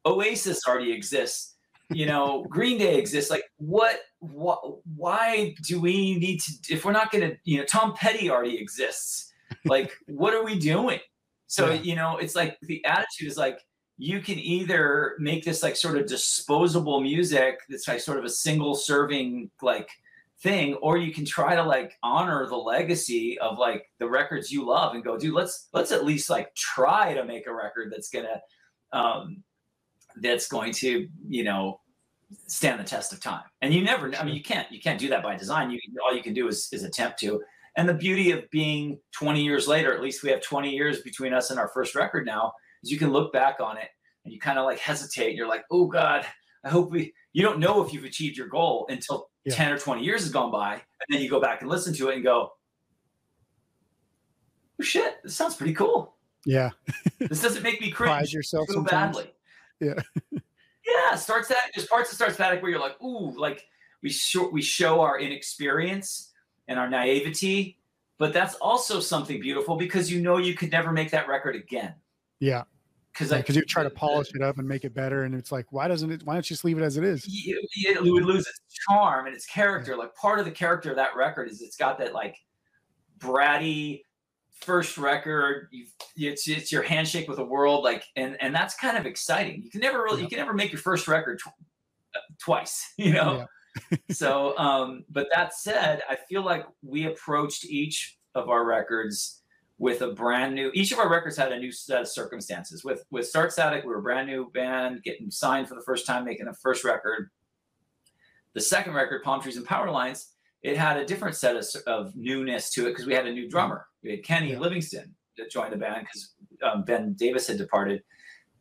[0.06, 1.56] oasis already exists.
[1.90, 3.30] You know green day exists.
[3.30, 4.60] Like what what
[4.96, 9.30] why do we need to if we're not gonna you know tom petty already exists.
[9.66, 11.00] Like, what are we doing?
[11.48, 11.82] So, yeah.
[11.82, 13.60] you know, it's like the attitude is like,
[13.98, 18.30] you can either make this like sort of disposable music that's like sort of a
[18.30, 19.90] single serving like
[20.42, 24.66] thing, or you can try to like honor the legacy of like the records you
[24.66, 28.10] love and go, dude, let's let's at least like try to make a record that's
[28.10, 28.42] gonna
[28.94, 29.44] um
[30.22, 31.80] that's going to, you know,
[32.48, 33.44] stand the test of time.
[33.62, 35.72] And you never I mean you can't you can't do that by design.
[35.72, 37.42] You all you can do is is attempt to.
[37.78, 41.34] And the beauty of being 20 years later, at least we have 20 years between
[41.34, 42.52] us and our first record now,
[42.84, 43.88] is you can look back on it
[44.26, 45.30] and you kind of like hesitate.
[45.30, 46.26] and You're like, oh God,
[46.66, 49.56] I hope we, you don't know if you've achieved your goal until yeah.
[49.56, 50.74] 10 or 20 years has gone by.
[50.74, 52.54] And then you go back and listen to it and go,
[54.80, 56.16] oh shit, this sounds pretty cool.
[56.46, 56.70] Yeah.
[57.20, 59.34] this doesn't make me cringe yourself too badly.
[59.80, 60.00] Yeah.
[60.32, 61.16] yeah.
[61.16, 63.66] Starts that, there's parts of Start Static where you're like, ooh, like
[64.02, 66.32] we show, we show our inexperience
[66.68, 67.78] and our naivety.
[68.18, 71.96] But that's also something beautiful because you know you could never make that record again.
[72.40, 72.64] Yeah.
[73.14, 75.66] Because because you try to polish it up and make it better, and it's like,
[75.72, 76.24] why doesn't it?
[76.24, 77.26] Why don't you just leave it as it is?
[77.28, 79.98] It, would lose its charm and its character.
[79.98, 82.38] Like part of the character of that record is it's got that like
[83.18, 84.04] bratty
[84.62, 85.68] first record.
[85.72, 89.64] You, it's it's your handshake with the world, like, and and that's kind of exciting.
[89.64, 90.24] You can never really, yeah.
[90.24, 91.48] you can never make your first record tw-
[92.16, 93.40] uh, twice, you know.
[93.40, 93.46] Yeah
[94.12, 99.39] so, um, but that said, I feel like we approached each of our records
[99.80, 100.70] with a brand new.
[100.74, 102.84] Each of our records had a new set of circumstances.
[102.84, 106.06] With with Start Static, we were a brand new band, getting signed for the first
[106.06, 107.32] time, making a first record.
[108.54, 112.16] The second record, Palm Trees and Power Lines, it had a different set of, of
[112.16, 113.88] newness to it because we had a new drummer.
[114.04, 114.60] We had Kenny yeah.
[114.60, 118.04] Livingston that joined the band because um, Ben Davis had departed,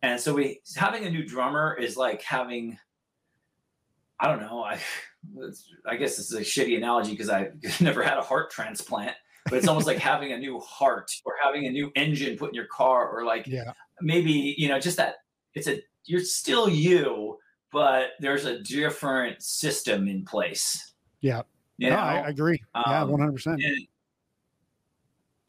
[0.02, 2.78] and so we having a new drummer is like having
[4.20, 4.62] I don't know.
[4.62, 4.78] I
[5.86, 7.50] I guess this is a shitty analogy because I
[7.80, 9.16] never had a heart transplant,
[9.48, 12.54] but it's almost like having a new heart or having a new engine put in
[12.54, 13.72] your car, or like yeah.
[14.00, 15.16] maybe you know just that
[15.54, 17.38] it's a you're still you,
[17.72, 20.94] but there's a different system in place.
[21.20, 21.42] Yeah,
[21.76, 21.96] you know?
[21.96, 22.62] no, I agree.
[22.74, 23.62] Um, yeah, one hundred percent.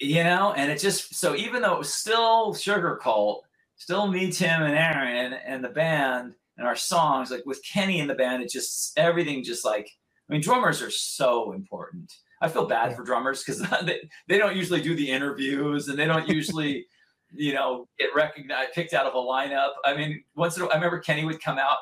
[0.01, 3.41] You know, and it just so even though it was still Sugarcult,
[3.75, 8.07] still me, Tim, and Aaron, and the band and our songs, like with Kenny in
[8.07, 9.89] the band, it just everything just like
[10.29, 12.13] I mean, drummers are so important.
[12.41, 16.05] I feel bad for drummers because they, they don't usually do the interviews and they
[16.05, 16.87] don't usually,
[17.33, 19.71] you know, get recognized, picked out of a lineup.
[19.85, 21.77] I mean, once in a, I remember Kenny would come out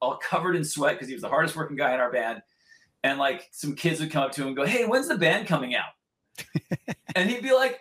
[0.00, 2.40] all covered in sweat because he was the hardest working guy in our band.
[3.04, 5.46] And like some kids would come up to him and go, Hey, when's the band
[5.46, 5.90] coming out?
[7.16, 7.80] and he'd be like,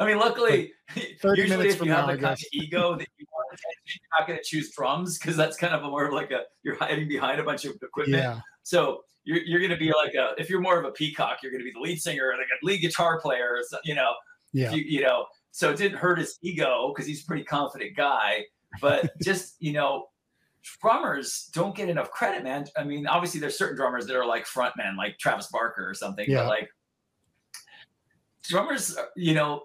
[0.00, 3.82] I mean, luckily, usually if you have the kind of ego that you want attention,
[3.86, 6.76] you're not going to choose drums because that's kind of more of like a you're
[6.76, 8.22] hiding behind a bunch of equipment.
[8.22, 8.40] Yeah.
[8.68, 11.50] So you're, you're going to be like a if you're more of a peacock, you're
[11.50, 14.10] going to be the lead singer, like a lead guitar player, you know.
[14.52, 14.72] Yeah.
[14.72, 18.44] You, you know, so it didn't hurt his ego because he's a pretty confident guy,
[18.82, 20.08] but just you know,
[20.82, 22.66] drummers don't get enough credit, man.
[22.76, 26.26] I mean, obviously there's certain drummers that are like frontmen, like Travis Barker or something,
[26.28, 26.42] yeah.
[26.42, 26.68] but like
[28.42, 29.62] drummers, you know,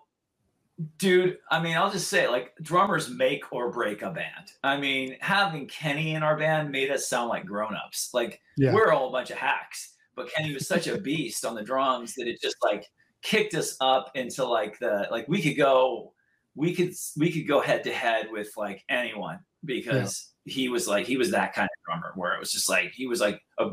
[0.97, 4.51] dude, I mean, I'll just say, like, drummers make or break a band.
[4.63, 8.11] I mean, having Kenny in our band made us sound like grown-ups.
[8.13, 8.73] Like, yeah.
[8.73, 12.13] we're all a bunch of hacks, but Kenny was such a beast on the drums
[12.15, 12.85] that it just like
[13.21, 16.13] kicked us up into like the like we could go,
[16.55, 20.53] we could we could go head to head with like anyone because yeah.
[20.53, 23.07] he was like he was that kind of drummer where it was just like he
[23.07, 23.71] was like a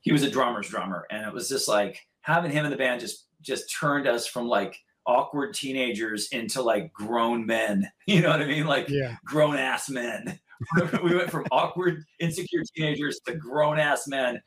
[0.00, 3.00] he was a drummer's drummer, and it was just like having him in the band
[3.00, 4.76] just just turned us from like
[5.08, 7.90] awkward teenagers into like grown men.
[8.06, 8.66] You know what I mean?
[8.66, 9.16] Like Yeah.
[9.24, 10.38] grown ass men.
[11.02, 14.40] we went from awkward, insecure teenagers to grown ass men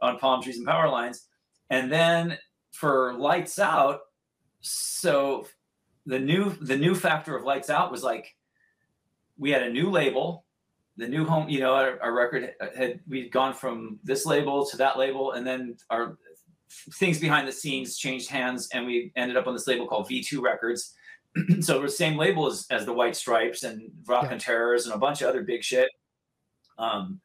[0.00, 1.28] on palm trees and power lines.
[1.70, 2.36] And then
[2.72, 4.00] for lights out,
[4.60, 5.46] so
[6.06, 8.34] the new the new factor of lights out was like
[9.38, 10.44] we had a new label
[10.96, 14.76] the new home you know our, our record had we'd gone from this label to
[14.76, 16.16] that label and then our
[16.94, 20.40] things behind the scenes changed hands and we ended up on this label called v2
[20.40, 20.94] records.
[21.60, 24.32] So it was the same label as, as the white stripes and rock Yeah.
[24.32, 25.90] and terrors and a bunch of other big shit.
[26.78, 27.20] Um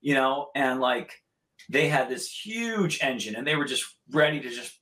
[0.00, 1.12] you know and like
[1.68, 4.78] they had this huge engine and they were just ready to just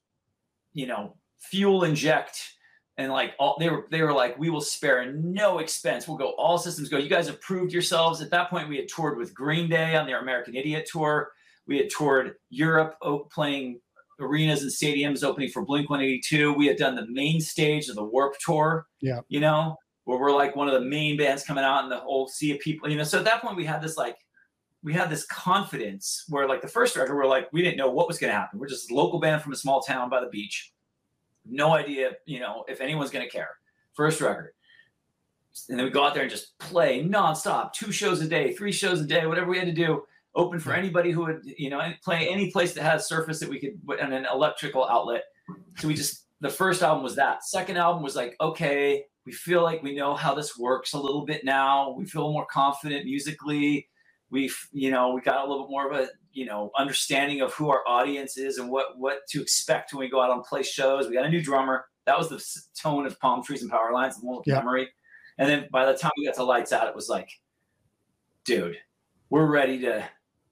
[0.74, 2.50] you know fuel inject.
[2.96, 6.06] And like all they were they were like we will spare no expense.
[6.06, 6.98] We'll go all systems go.
[6.98, 8.20] You guys have proved yourselves.
[8.20, 11.32] At that point we had toured with green day on their american idiot tour.
[11.66, 13.80] We had toured europe o- playing
[14.20, 18.04] arenas and stadiums opening for blink 182 we had done the main stage of the
[18.04, 19.20] Warped Tour Yeah.
[19.28, 22.28] you know where we're like one of the main bands coming out and the whole
[22.28, 24.16] sea of people you know so at that point we had this like
[24.82, 28.06] we had this confidence where like the first record we're like we didn't know what
[28.06, 28.58] was going to happen.
[28.58, 30.72] We're just a local band from a small town by the beach.
[31.46, 33.48] No idea you know if anyone's going to care.
[33.94, 34.50] First record.
[35.70, 37.72] And then we go out there and just play nonstop.
[37.72, 40.02] Two shows a day three shows a day whatever we had to do
[40.36, 43.48] open for anybody who would you know any- play any place that has surface that
[43.48, 45.24] we could and an electrical outlet.
[45.78, 47.44] So we just the first album was that.
[47.44, 51.24] Second album was like okay we feel like we know how this works a little
[51.24, 51.92] bit now.
[51.96, 53.88] We feel more confident musically.
[54.30, 57.52] We've you know we got a little bit more of a you know understanding of
[57.54, 60.62] who our audience is and what what to expect when we go out on play
[60.62, 61.08] shows.
[61.08, 61.86] We got a new drummer.
[62.06, 62.44] That was the
[62.78, 64.56] tone of palm trees and power lines the one with Yeah.
[64.56, 64.88] memory.
[65.38, 67.30] And then by the time we got to lights out it was like
[68.44, 68.76] dude
[69.30, 70.06] we're ready to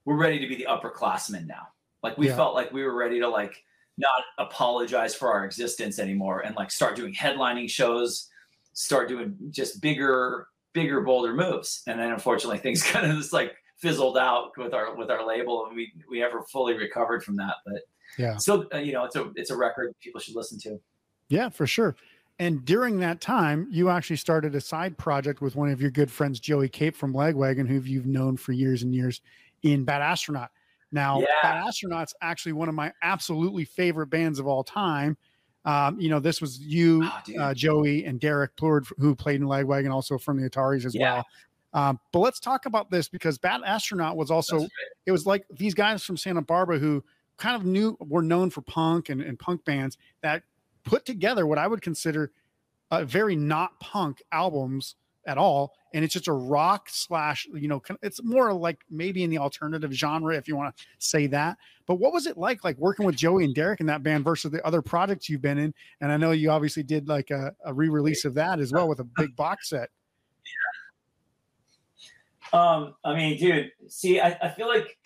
[0.04, 1.68] we're ready to be the upperclassmen now
[2.02, 2.36] like we Yeah.
[2.36, 3.62] felt like we were ready to like
[3.98, 8.28] not apologize for our existence anymore and like start doing headlining shows
[8.72, 13.54] start doing just bigger bigger bolder moves and then unfortunately things kind of just like
[13.78, 17.56] fizzled out with our with our label and we we never fully recovered from that
[17.66, 17.82] but
[18.18, 18.36] Yeah.
[18.38, 20.80] still uh, you know it's a it's a record people should listen to
[21.28, 21.96] Yeah, for sure.
[22.38, 26.10] And during that time, you actually started a side project with one of your good
[26.10, 29.20] friends, Joey Cape from Lagwagon, who you've known for years and years
[29.62, 30.50] in Bad Astronaut.
[30.90, 31.26] Now, Yeah.
[31.42, 35.16] Bad Astronaut's actually one of my absolutely favorite bands of all time.
[35.64, 39.46] Um, you know, this was you, Oh, uh, Joey, and Derrick Plourde, who played in
[39.46, 41.14] Lagwagon, also from the Ataris as Yeah.
[41.14, 41.26] well.
[41.74, 44.66] Um, but let's talk about this because Bad Astronaut was also
[45.06, 47.02] it was like these guys from Santa Barbara who
[47.38, 50.42] kind of knew were known for punk and, and punk bands that
[50.84, 52.30] put together what I would consider
[52.90, 54.96] a very not punk albums
[55.26, 55.72] at all.
[55.94, 59.92] And it's just a rock slash, you know, it's more like maybe in the alternative
[59.92, 61.58] genre, if you want to say that.
[61.86, 64.50] But what was it like, like working with Joey and Derrick in that band versus
[64.50, 65.74] the other projects you've been in?
[66.00, 69.00] And I know you obviously did like a, a re-release of that as well with
[69.00, 69.90] a big box set.
[72.52, 74.98] Um, I mean, dude, see, I, I feel like,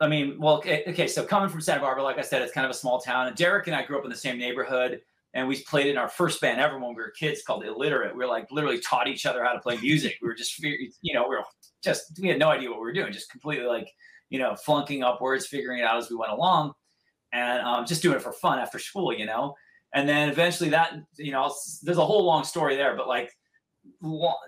[0.00, 2.64] I mean, well, okay, okay, so coming from Santa Barbara, like I said, it's kind
[2.64, 3.28] of a small town.
[3.28, 5.00] And Derrick and I grew up in the same neighborhood,
[5.36, 8.16] and we played in our first band ever when we were kids called Illiterate.
[8.16, 10.16] We were like literally taught each other how to play music.
[10.22, 11.44] We were just, you know, we were
[11.84, 13.86] just, we had no idea what we were doing, just completely like,
[14.30, 16.72] you know, flunking upwards, figuring it out as we went along,
[17.34, 19.54] and um, just doing it for fun after school, you know.
[19.92, 23.30] And then eventually that, you know, there's a whole long story there, but like,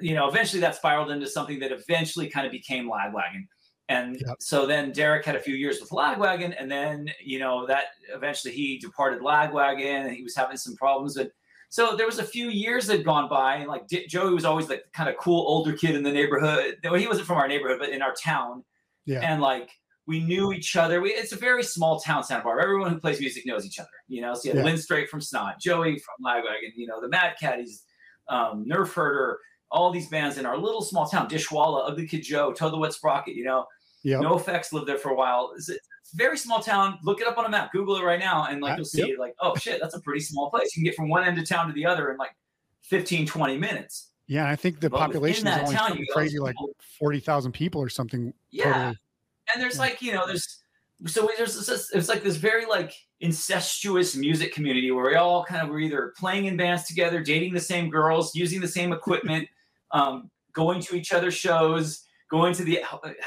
[0.01, 3.46] you know, eventually that spiraled into something that eventually kind of became Lagwagon.
[3.88, 4.37] And Yep.
[4.40, 8.53] so then Derrick had a few years with Lagwagon, and then you know that eventually
[8.55, 11.16] he departed Lagwagon, and he was having some problems.
[11.16, 11.31] And
[11.70, 14.44] so there was a few years that had gone by, and like D- Joey was
[14.44, 16.77] always like the kind of cool older kid in the neighborhood.
[16.85, 18.64] Well, he wasn't from our neighborhood, but in our town.
[19.07, 19.20] Yeah.
[19.20, 19.70] And like
[20.07, 21.01] we knew each other.
[21.03, 22.62] We, it's a very small town, Santa Barbara.
[22.64, 23.88] Everyone who plays music knows each other.
[24.07, 24.64] You know, so you had Yeah.
[24.64, 27.85] Lynn Strait from Snot, Joey from Lagwagon, you know, the Mad Caddies,
[28.29, 29.38] um, Nerf Herder,
[29.70, 32.94] all these bands in our little small town, Dishwalla, Ugly Kid Joe, Toad the Wet
[32.94, 33.66] Sprocket, you know,
[34.16, 35.53] NOFX lived there for a while.
[35.57, 35.75] It's, a
[36.14, 36.99] very small town.
[37.03, 37.71] Look it up on a map.
[37.71, 40.21] Google it right now, and like Uh, you'll see, like, oh shit, that's a pretty
[40.21, 40.75] small place.
[40.75, 42.35] You can get from one end of town to the other in like
[42.83, 44.11] 15, 20 minutes.
[44.27, 44.49] Yeah.
[44.49, 46.75] I think the But population is only town, something you got all crazy, like people-
[46.99, 48.33] 40,000 people or something.
[48.51, 48.64] Yeah.
[48.73, 48.99] Totally.
[49.55, 49.81] and there's Yeah.
[49.81, 50.62] like you know there's
[51.07, 55.62] so there's this it's like this very like incestuous music community where we all kind
[55.62, 59.46] of were either playing in bands together dating the same girls using the same equipment
[59.92, 62.83] um, going to each other's shows going to the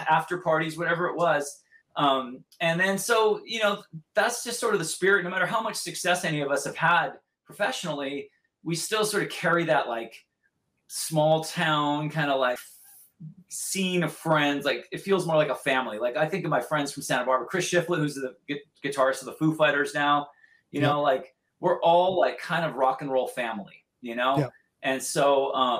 [0.10, 1.62] after parties whatever it was
[1.96, 3.84] um, and then so you know
[4.14, 6.76] that's just sort of the spirit no matter how much success any of us have
[6.76, 7.14] had
[7.46, 8.30] professionally
[8.64, 10.14] we still sort of carry that like
[10.88, 12.60] small town kind of like
[13.50, 14.66] scene of friends.
[14.66, 16.00] Like it feels more like a family.
[16.00, 19.20] Like I think of my friends from Santa Barbara, Chris Shiflett, who's the gu- guitarist
[19.20, 20.28] of the Foo Fighters now.
[20.72, 20.88] You Yeah.
[20.90, 24.38] know, like we're all like kind of rock and roll family, you know?
[24.38, 24.50] Yeah.
[24.84, 25.80] And so um,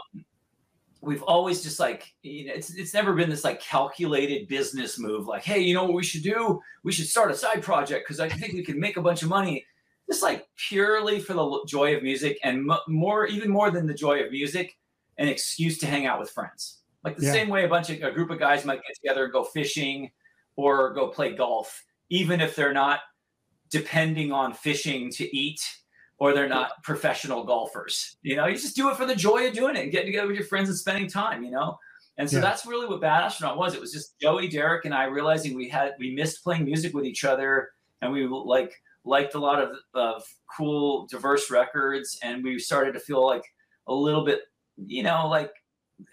[1.02, 5.26] we've always just like, you know, it's, it's never been this like calculated business move
[5.28, 6.62] like, hey, you know what we should do?
[6.84, 9.30] We should start a side project because I think we can make a bunch of
[9.30, 9.66] money.
[10.10, 13.94] Just like purely for the joy of music and m- more, even more than the
[13.94, 14.78] joy of music,
[15.18, 16.80] an excuse to hang out with friends.
[17.04, 17.32] Like the Yeah.
[17.32, 20.12] same way a bunch of a group of guys might get together and go fishing
[20.56, 23.00] or go play golf, even if they're not
[23.70, 25.62] depending on fishing to eat
[26.22, 28.16] or they're not professional golfers.
[28.22, 30.28] You know, you just do it for the joy of doing it and getting together
[30.28, 31.80] with your friends and spending time, you know?
[32.20, 32.42] And so Yeah.
[32.44, 33.74] that's really what Bad Astronaut was.
[33.74, 37.06] It was just Joey, Derrick, and I realizing we had we missed playing music with
[37.06, 37.72] each other
[38.04, 38.72] and we like
[39.04, 40.24] liked a lot of, of
[40.56, 43.44] cool diverse records and we started to feel like
[43.88, 44.42] a little bit,
[44.78, 45.52] you know, like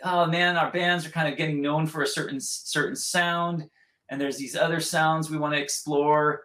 [0.05, 3.69] oh man, our bands are kind of getting known for a certain certain sound,
[4.09, 6.45] and there's these other sounds we want to explore.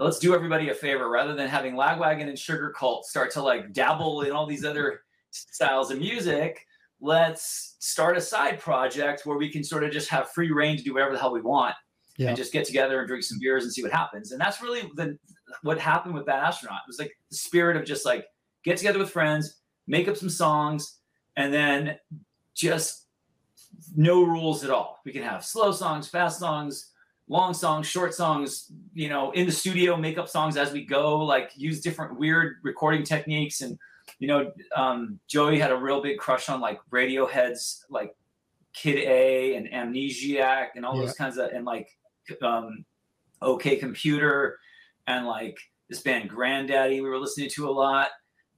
[0.00, 4.22] Let's do everybody a favor rather than having Lagwagon and Sugarcult start to like dabble
[4.22, 6.66] in all these other styles of music.
[7.02, 10.82] Let's start a side project where we can sort of just have free reign to
[10.82, 11.74] do whatever the hell we want
[12.16, 12.28] Yeah.
[12.28, 14.32] and just get together and drink some beers and see what happens.
[14.32, 15.18] And that's really the
[15.62, 16.80] what happened with Bad Astronaut.
[16.86, 18.24] It was like the spirit of just like
[18.64, 20.98] get together with friends, make up some songs,
[21.36, 21.98] and then
[22.54, 23.06] just
[23.94, 25.00] no rules at all.
[25.04, 26.92] We can have slow songs, fast songs,
[27.28, 31.18] long songs, short songs, you know, in the studio, make up songs as we go,
[31.18, 33.60] like use different weird recording techniques.
[33.60, 33.78] And,
[34.18, 38.14] you know, um, Joey had a real big crush on like Radiohead's like
[38.72, 41.88] Kid A and Amnesiac and all those kinds of, and like
[42.42, 42.84] um,
[43.42, 44.58] OK Computer
[45.06, 48.08] and like this band Grandaddy we were listening to a lot.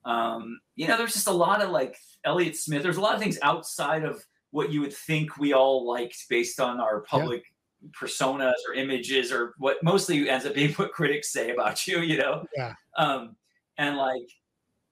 [0.04, 2.82] Um, you know, there's just a lot of like Elliott Smith.
[2.82, 6.60] There's a lot of things outside of what you would think we all liked based
[6.60, 7.51] on our public
[7.90, 12.18] personas or images or what mostly ends up being what critics say about you, you
[12.18, 12.44] know?
[12.56, 12.74] Yeah.
[12.96, 13.36] Um,
[13.78, 14.28] and like,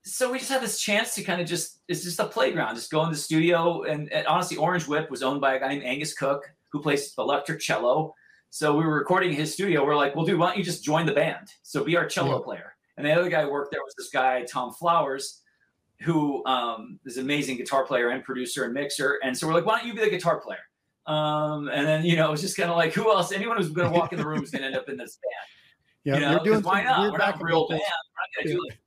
[0.02, 2.90] so we just had this chance to kind of just, it's just a playground, just
[2.90, 3.82] go in the studio.
[3.82, 7.12] And, and honestly, Orange Whip was owned by a guy named Angus Cooke who plays
[7.18, 8.14] electric cello.
[8.48, 9.84] So we were recording in his studio.
[9.84, 11.48] We're like, well, dude, why don't you just join the band?
[11.62, 12.44] So be our cello Yeah.
[12.44, 12.74] player.
[12.96, 15.42] And the other guy who worked there was this guy, Thom Flowers,
[16.00, 19.18] who um, is an amazing guitar player and producer and mixer.
[19.22, 20.58] And so we're like, why don't you be the guitar player?
[21.10, 23.32] Um, and then, you know, it was just kind of like, who else?
[23.32, 25.16] Anyone who's going to walk in the room is going to end up in this
[25.16, 25.34] band.
[26.02, 26.14] Yeah.
[26.14, 27.12] you know, you're doing why not?
[27.12, 27.82] We're not a real band.
[27.82, 28.78] We're not do it.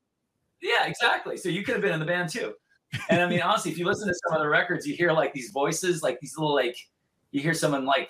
[0.63, 1.37] Yeah, exactly.
[1.37, 2.55] So you could have been in the band too.
[3.07, 5.51] And I mean, honestly, if you listen to some other records, you hear like these
[5.51, 6.75] voices, like these little like
[7.29, 8.09] you hear someone like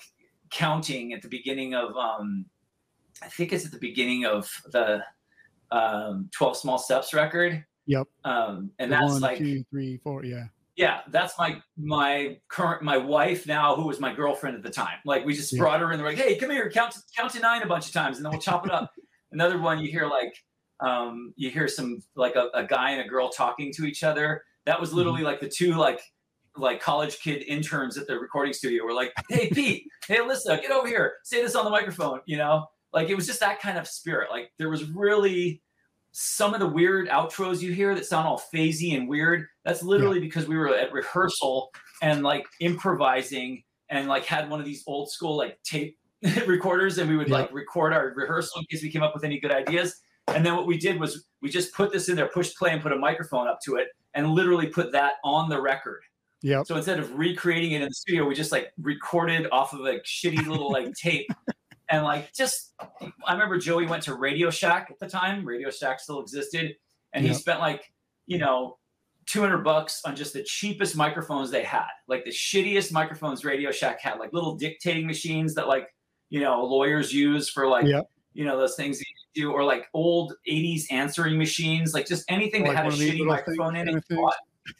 [0.51, 2.45] counting at the beginning of um
[3.22, 5.03] I think it's at the beginning of the
[5.70, 7.66] um 12 Small Steps record.
[7.88, 8.07] Yep.
[8.24, 10.24] Um and The that's one, like two, three, four.
[10.24, 10.45] Yeah.
[10.76, 14.97] Yeah, that's my my current my wife now, who was my girlfriend at the time.
[15.05, 15.59] Like we just Yeah.
[15.59, 15.97] brought her in.
[15.99, 18.26] They're like, "Hey, come here, count to, count to nine a bunch of times, and
[18.26, 18.91] then we'll chop it up."
[19.32, 20.34] Another one, you hear like
[20.80, 24.43] um, you hear some like a, a guy and a girl talking to each other.
[24.65, 25.26] That was literally Mm-hmm.
[25.28, 26.01] like the two like
[26.55, 30.71] like college kid interns at the recording studio were like, "Hey, Pete, hey, Alyssa, get
[30.71, 33.78] over here, say this on the microphone." You know, like it was just that kind
[33.78, 34.30] of spirit.
[34.32, 35.61] Like there was really
[36.14, 39.47] some of the weird outros you hear that sound all phasey and weird.
[39.66, 44.66] That's literally because we were at rehearsal and like improvising and like had one of
[44.66, 45.97] these old school like tape
[46.47, 47.36] recorders and we would Yeah.
[47.39, 49.95] like record our rehearsal in case we came up with any good ideas.
[50.28, 52.82] And then what we did was we just put this in there, push play, and
[52.82, 56.01] put a microphone up to it, and literally put that on the record.
[56.41, 56.64] Yeah.
[56.64, 59.99] So instead of recreating it in the studio, we just like recorded off of a
[60.01, 61.28] shitty little like tape.
[61.94, 62.74] And like just
[63.26, 65.46] I remember Joey went to Radio Shack at the time.
[65.46, 66.76] Radio Shack still existed.
[67.14, 67.94] And he spent like,
[68.26, 68.78] you know,
[69.28, 71.86] 200 bucks on just the cheapest microphones they had.
[72.08, 75.94] Like the shittiest microphones Radio Shack had, like little dictating machines that like,
[76.30, 78.10] you know, lawyers use for like, Yep.
[78.34, 82.26] you know, those things that you do, or like old 80s answering machines, like just
[82.28, 83.94] anything Like that had a one of these shitty microphone in it.
[83.94, 84.20] he things.
[84.20, 84.36] bought.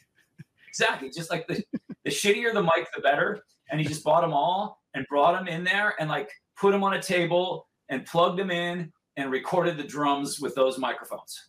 [0.68, 1.08] Exactly.
[1.10, 1.62] Just like the,
[2.04, 3.44] the shittier the mic, the better.
[3.70, 6.84] And he just bought them all and brought them in there and like put them
[6.84, 11.48] on a table and plugged them in and recorded the drums with those microphones.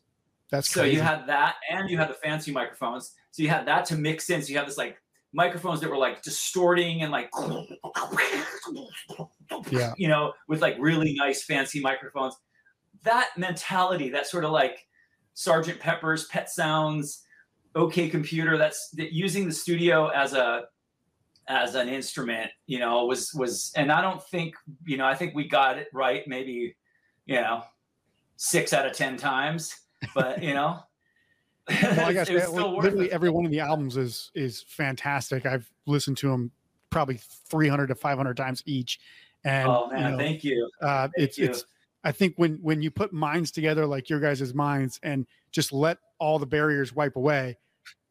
[0.52, 0.98] That's so crazy.
[0.98, 3.14] you had that and you had the fancy microphones.
[3.32, 4.42] So you had that to mix in.
[4.42, 4.98] So you have this like
[5.34, 7.30] microphones that were like distorting and like,
[9.72, 9.94] Yeah.
[9.98, 12.36] you know, with like really nice fancy microphones.
[13.04, 14.86] That mentality, that sort of like
[15.34, 17.24] Sergeant Pepper's Pet Sounds,
[17.76, 20.64] OK Computer, that's that using the studio as a
[21.48, 25.36] as an instrument, you know, was was and I don't think, you know, I think
[25.36, 26.76] we got it right maybe,
[27.26, 27.64] you know,
[28.38, 29.74] six out of ten times.
[30.14, 30.80] But you know,
[31.70, 33.12] well, I guess it was that- still worth literally it.
[33.14, 35.46] every one of the albums is is fantastic.
[35.46, 36.52] I've listened to them
[36.90, 37.20] probably
[37.50, 39.00] 300 to 500 times each,
[39.44, 40.70] and Oh you man, know, thank you.
[40.82, 41.46] uh, it's you.
[41.46, 41.66] it's
[42.04, 45.98] I think when when you put minds together like your guys' minds and just let
[46.20, 47.58] all the barriers wipe away,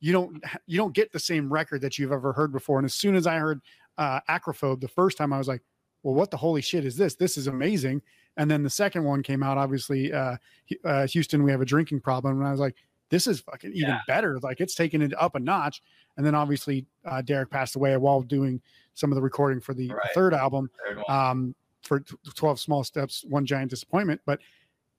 [0.01, 2.79] you don't you don't get the same record that you've ever heard before.
[2.79, 3.61] And as soon as I heard
[3.99, 5.63] uh, Acrophobe the first time, I was like,
[6.03, 7.15] well, what the holy shit is this?
[7.15, 8.03] This is amazing.
[8.37, 10.37] And then the second one came out, obviously, uh,
[10.85, 12.39] uh, Houston, we have a drinking problem.
[12.39, 12.75] And I was like,
[13.09, 14.01] this is fucking even Yeah.
[14.09, 14.39] better.
[14.41, 15.81] Like it's taken it up a notch.
[16.17, 18.61] And then obviously, uh, Derrick passed away while doing
[18.95, 20.11] some of the recording for the Right.
[20.15, 20.69] third album
[21.09, 24.21] um, for t- 12 small steps, one giant disappointment.
[24.27, 24.41] But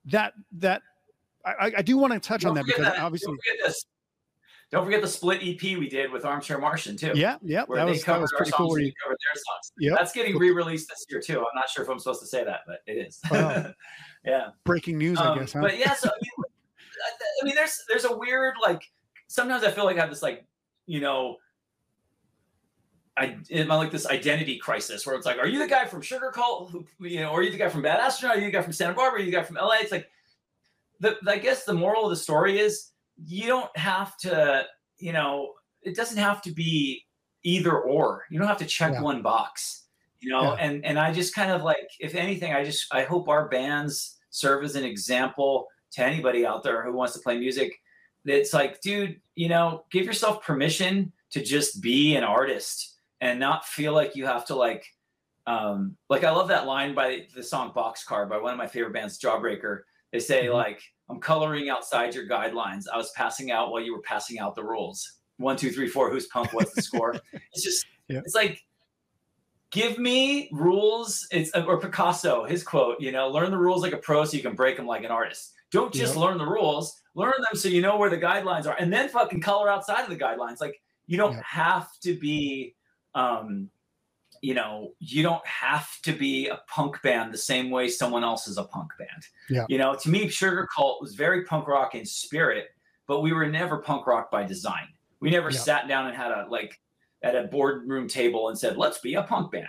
[0.05, 0.81] that, that,
[1.43, 3.35] I, I- do want to touch on Don't that because that- obviously,
[4.71, 5.19] don't forget this.
[5.19, 7.11] Don't forget the split EP we did with Armchair Martian too.
[7.15, 8.69] yeah, yeah, where that they was, that covered was our pretty songs cool.
[8.69, 9.71] where we you- covered their songs.
[9.79, 9.97] Yep.
[9.97, 11.39] That's getting re-released this year too.
[11.39, 13.19] I'm not sure if I'm supposed to say that, but it is.
[13.31, 13.71] Wow.
[14.25, 14.47] yeah.
[14.65, 15.53] breaking news, I Um, guess.
[15.53, 15.61] Huh?
[15.61, 18.81] But yeah, so I mean, I- I mean, there's there's a weird like.
[19.27, 20.45] Sometimes I feel like I have this like,
[20.85, 21.37] you know,
[23.17, 26.69] I am like this identity crisis where it's like, are you the guy from Sugarcult,
[26.71, 28.37] who, you know, or are you the guy from Bad Astronaut?
[28.37, 29.19] Are you the guy from Santa Barbara?
[29.19, 29.75] Are you the guy from LA?
[29.79, 30.09] It's like,
[30.99, 32.91] the I guess the moral of the story is
[33.23, 34.65] you don't have to,
[34.97, 37.05] you know, it doesn't have to be
[37.43, 38.25] either or.
[38.29, 39.01] You don't have to check Yeah.
[39.01, 39.83] one box,
[40.19, 40.43] you know.
[40.55, 40.55] Yeah.
[40.59, 44.17] And and I just kind of like, if anything, I just I hope our bands
[44.29, 47.73] serve as an example to anybody out there who wants to play music.
[48.25, 53.65] It's like, dude, you know, give yourself permission to just be an artist and not
[53.65, 54.85] feel like you have to like
[55.47, 58.93] um like I love that line by the song Boxcar by one of my favorite
[58.93, 59.81] bands, Jawbreaker.
[60.11, 60.53] They say Mhm.
[60.53, 62.85] like, I'm coloring outside your guidelines.
[62.91, 65.19] I was passing out while you were passing out the rules.
[65.37, 66.09] One, two, three, four.
[66.09, 66.53] Who's punk?
[66.53, 67.15] What's the score?
[67.53, 68.19] it's just, Yeah.
[68.19, 68.63] it's like,
[69.71, 71.27] give me rules.
[71.31, 72.99] It's or Picasso, his quote.
[73.01, 75.11] You know, learn the rules like a pro, so you can break them like an
[75.11, 75.53] artist.
[75.71, 76.23] Don't just Yep.
[76.23, 77.01] learn the rules.
[77.15, 80.09] Learn them so you know where the guidelines are, and then fucking color outside of
[80.09, 80.61] the guidelines.
[80.61, 81.43] Like you don't Yep.
[81.43, 82.75] have to be.
[83.13, 83.69] um
[84.45, 88.47] you know, you don't have to be a punk band the same way someone else
[88.47, 89.25] is a punk band.
[89.49, 89.65] Yeah.
[89.69, 92.67] You know, to me, Sugarcult was very punk rock in spirit,
[93.07, 94.87] but we were never punk rock by design.
[95.19, 95.57] We never Yeah.
[95.57, 96.79] sat down and had a like
[97.23, 99.65] at a boardroom table and said, "Let's be a punk band."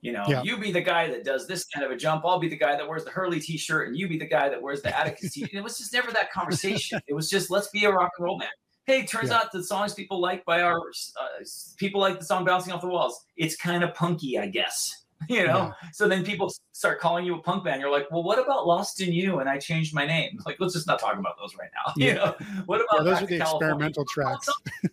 [0.00, 0.42] You know, Yeah.
[0.42, 2.24] you be the guy that does this kind of a jump.
[2.24, 4.60] I'll be the guy that wears the Hurley T-shirt, and you be the guy that
[4.60, 5.54] wears the Atticus t shirt.
[5.54, 7.00] It was just never that conversation.
[7.06, 8.50] it was just let's be a rock and roll band.
[8.88, 9.36] Hey, turns Yeah.
[9.36, 11.44] out the songs people like by our uh,
[11.76, 15.04] people like the song "Bouncing Off the Walls." It's kind of punky, I guess.
[15.28, 17.80] You know, so then people start calling you a punk band.
[17.80, 19.40] You're like, well, what about Lost in You?
[19.40, 20.38] And I changed my name.
[20.46, 21.92] Like, let's just not talk about those right now.
[21.96, 22.14] You Yeah.
[22.14, 22.34] know,
[22.66, 23.66] what about yeah, those are the California?
[23.66, 24.46] experimental tracks.
[24.84, 24.90] you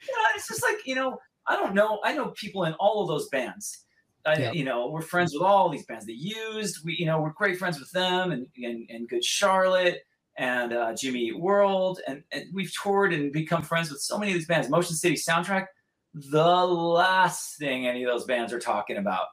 [0.00, 2.00] Yeah, it's just like you know, I don't know.
[2.04, 3.84] I know people in all of those bands.
[4.26, 4.52] I, Yeah.
[4.52, 6.04] You know, we're friends with all these bands.
[6.04, 6.84] They used.
[6.84, 10.00] We, you know, we're great friends with them and and, and Good Charlotte
[10.40, 14.32] and uh, Jimmy Eat World, and, and we've toured and become friends with so many
[14.32, 14.70] of these bands.
[14.70, 15.66] Motion City Soundtrack.
[16.14, 19.26] The last thing any of those bands are talking about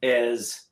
[0.00, 0.68] is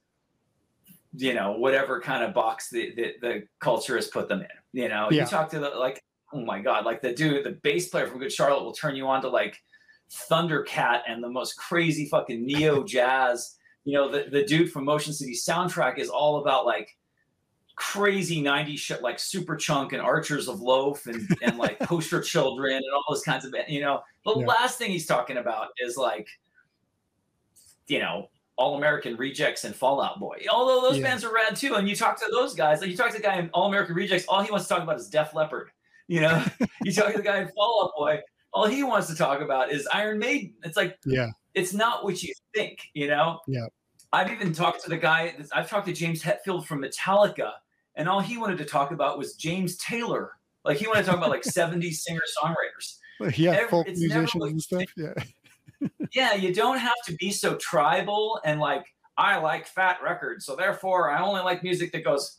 [1.16, 4.88] you know whatever kind of box the, the, the culture has put them in you
[4.88, 5.22] know Yeah.
[5.22, 6.00] you talk to the like
[6.32, 9.06] oh my god like the dude the bass player from good charlotte will turn you
[9.08, 9.56] on to like
[10.30, 15.12] thundercat and the most crazy fucking neo jazz you know the, the dude from motion
[15.12, 16.96] city soundtrack is all about like
[17.76, 22.84] crazy 90s shit like Superchunk and archers of loaf and, and like poster children and
[22.94, 24.46] all those kinds of you know the Yeah.
[24.46, 26.26] last thing he's talking about is like
[27.86, 30.46] you know all American Rejects and Fall Out Boy.
[30.50, 31.04] Although those Yeah.
[31.08, 33.22] bands are rad too, and you talk to those guys, like you talk to the
[33.22, 35.70] guy in All American Rejects, all he wants to talk about is Def Leppard.
[36.08, 36.42] You know,
[36.82, 38.20] you talk to the guy in Fall Out Boy,
[38.54, 40.54] all he wants to talk about is Iron Maiden.
[40.64, 41.28] It's like Yeah.
[41.52, 42.78] it's not what you think.
[42.94, 43.40] You know.
[43.46, 43.66] Yeah.
[44.14, 45.34] I've even talked to the guy.
[45.52, 47.50] I've talked to James Hetfield from Metallica,
[47.96, 50.32] and all he wanted to talk about was James Taylor.
[50.64, 52.96] Like he wanted to talk about like '70s singer songwriters.
[53.38, 54.82] Yeah, Every- folk musicians what and you stuff.
[54.96, 55.88] Yeah.
[56.12, 58.84] yeah, you don't have to be so tribal and like
[59.18, 62.34] I like fat records, so therefore I only like music that goes,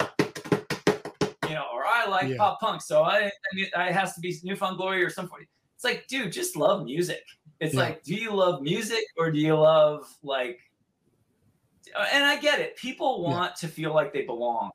[1.48, 2.38] you know, or I like Yeah.
[2.38, 3.32] pop punk, so I,
[3.76, 5.40] I it has to be New Found Glory or something.
[5.76, 7.24] It's like, dude, just love music.
[7.60, 7.80] It's Yeah.
[7.82, 10.60] like, do you love music or do you love like?
[12.12, 12.76] And I get it.
[12.76, 13.30] People Yeah.
[13.36, 14.72] want to feel like they belong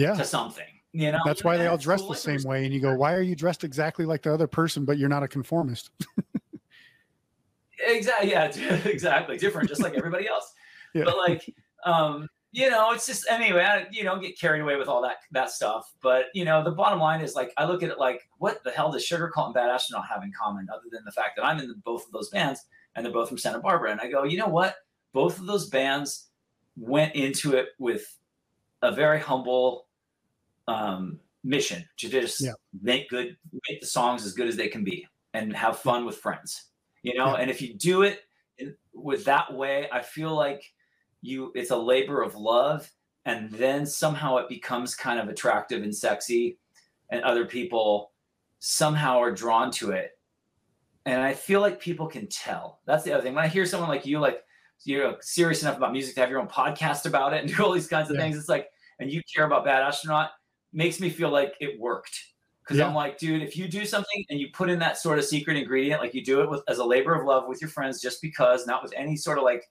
[0.00, 0.14] Yeah.
[0.14, 0.64] to something.
[0.92, 2.64] You know, That's why they all dress the same way.
[2.64, 5.22] And you go, why are you dressed exactly like the other person, but you're not
[5.22, 5.90] a conformist?
[7.82, 8.30] Exactly.
[8.30, 8.46] Yeah.
[8.84, 9.38] Exactly.
[9.38, 10.52] Different, just like everybody else.
[10.92, 11.04] Yeah.
[11.04, 11.54] But like,
[11.86, 13.62] um, you know, it's just anyway.
[13.62, 15.88] I, you don't get carried away with all that that stuff.
[16.02, 18.72] But you know, the bottom line is like, I look at it like, what the
[18.72, 21.60] hell does Sugarcult and Bad Astronaut have in common, other than the fact that I'm
[21.60, 23.92] in the, both of those bands and they're both from Santa Barbara?
[23.92, 24.74] And I go, you know what?
[25.12, 26.26] Both of those bands
[26.76, 28.18] went into it with
[28.82, 29.86] a very humble
[30.68, 32.52] um, mission to just Yeah.
[32.82, 33.36] make good,
[33.68, 36.66] make the songs as good as they can be, and have fun with friends.
[37.02, 37.42] You know, Yeah.
[37.42, 38.20] and if you do it
[38.58, 40.62] in, with that way, I feel like
[41.22, 42.90] you it's a labor of love
[43.26, 46.58] and then somehow it becomes kind of attractive and sexy
[47.10, 48.12] and other people
[48.58, 50.12] somehow are drawn to it
[51.04, 53.88] and i feel like people can tell that's the other thing when i hear someone
[53.90, 54.42] like you like
[54.84, 57.72] you're serious enough about music to have your own podcast about it and do all
[57.72, 58.22] these kinds of yeah.
[58.22, 60.30] things it's like and you care about bad astronaut
[60.72, 62.18] makes me feel like it worked
[62.62, 62.86] because yeah.
[62.86, 65.56] i'm like dude if you do something and you put in that sort of secret
[65.56, 68.22] ingredient like you do it with as a labor of love with your friends just
[68.22, 69.64] because not with any sort of like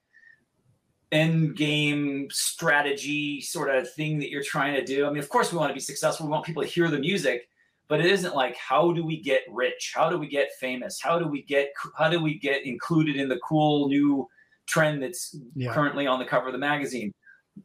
[1.12, 5.06] end game strategy sort of thing that you're trying to do.
[5.06, 6.26] I mean, of course, we want to be successful.
[6.26, 7.48] We want people to hear the music,
[7.88, 9.94] but it isn't like how do we get rich?
[9.96, 11.00] How do we get famous?
[11.02, 14.28] How do we get how do we get included in the cool new
[14.68, 15.74] trend that's yeah.
[15.74, 17.12] currently on the cover of the magazine?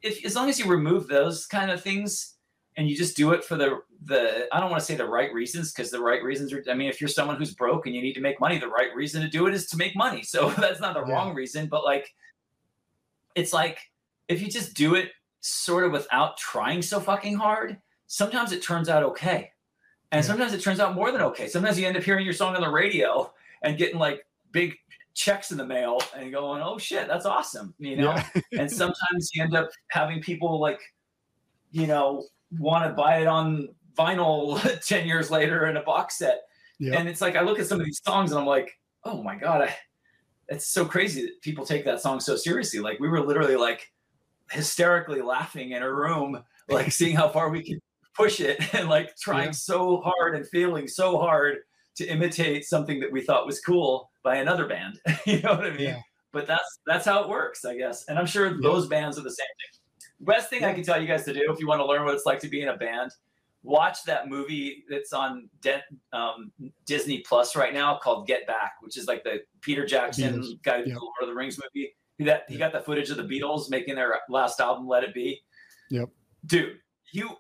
[0.03, 2.34] If as long as you remove those kind of things
[2.77, 5.33] and you just do it for the the I don't want to say the right
[5.33, 8.03] reasons because the right reasons are I mean if you're someone who's broke and you
[8.03, 10.23] need to make money, the right reason to do it is to make money.
[10.23, 11.13] So that's not the yeah.
[11.13, 12.13] wrong reason, but like
[13.35, 13.79] it's like
[14.29, 15.11] if you just do it
[15.41, 19.51] sort of without trying so fucking hard, sometimes it turns out okay.
[20.13, 20.29] And yeah.
[20.29, 21.49] sometimes it turns out more than okay.
[21.49, 24.75] Sometimes you end up hearing your song on the radio and getting like big
[25.15, 27.75] checks in the mail and going, oh shit, that's awesome.
[27.79, 28.15] You know?
[28.15, 28.41] Yeah.
[28.59, 30.81] and sometimes you end up having people like,
[31.73, 32.25] you know,
[32.59, 36.43] want to buy it on vinyl 10 years later in a box set.
[36.81, 39.37] And it's like, I look at some of these songs and I'm like, oh my
[39.37, 39.77] God, I,
[40.49, 42.81] it's so crazy that people take that song so seriously.
[42.81, 43.91] Like we were literally like
[44.51, 47.79] hysterically laughing in a room, like seeing how far we could
[48.15, 49.53] push it and like trying yeah.
[49.53, 51.59] so hard and failing so hard
[51.97, 55.01] to imitate something that we thought was cool by another band.
[55.27, 55.81] you know what I mean?
[55.81, 56.01] Yeah.
[56.33, 58.07] But that's that's how it works, I guess.
[58.09, 58.57] And I'm sure yeah.
[58.61, 59.81] those bands are the same thing.
[60.21, 62.15] Best thing I can tell you guys to do if you want to learn what
[62.15, 63.11] it's like to be in a band
[63.65, 66.53] watch that movie that's on De- um,
[66.87, 70.63] Disney Plus right now called Get Back, which is like the Peter Jackson Beatles.
[70.63, 70.87] guy yep.
[70.87, 71.93] the Lord of the Rings movie.
[72.19, 75.15] He, that, he got the footage of the Beatles making their last album, Let It
[75.15, 75.41] Be.
[75.91, 76.11] Yep.
[76.47, 76.77] Dude,
[77.13, 77.31] you,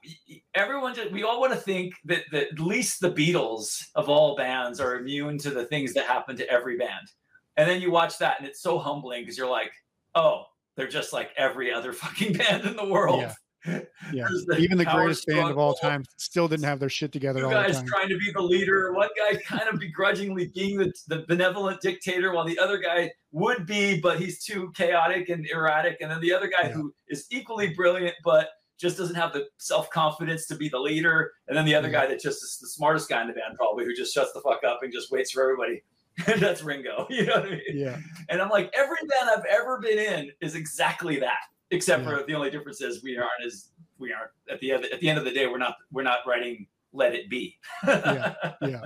[0.54, 4.34] everyone, just, we all want to think that, that at least the Beatles of all
[4.34, 7.08] bands are immune to the things that happen to every band.
[7.56, 9.70] And then you watch that and it's so humbling because you're like,
[10.14, 10.44] oh,
[10.76, 13.20] they're just like every other fucking band in the world.
[13.20, 13.34] Yeah
[14.12, 17.40] yeah, the even the greatest band of all time still didn't have their shit together.
[17.40, 21.24] Two guys trying to be the leader, one guy kind of begrudgingly being the, the
[21.28, 25.96] benevolent dictator, while the other guy would be, but he's too chaotic and erratic.
[26.02, 26.72] And then the other guy yeah.
[26.72, 28.48] who is equally brilliant, but
[28.78, 31.32] just doesn't have the self confidence to be the leader.
[31.48, 32.02] And then the other yeah.
[32.02, 34.42] guy that just is the smartest guy in the band, probably, who just shuts the
[34.42, 35.82] fuck up and just waits for everybody.
[36.38, 37.06] That's Ringo.
[37.10, 37.60] You know what I mean?
[37.72, 37.98] Yeah.
[38.28, 41.40] And I'm like, every band I've ever been in is exactly that
[41.70, 42.18] except yeah.
[42.18, 45.08] for the only difference is we aren't as we aren't at the end at the
[45.08, 47.56] end of the day we're not we're not writing let it be
[47.86, 48.80] yeah yeah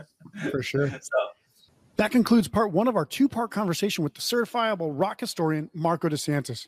[0.50, 1.18] for sure so
[1.96, 6.66] that concludes part one of our two-part conversation with the certifiable rock historian marko desantis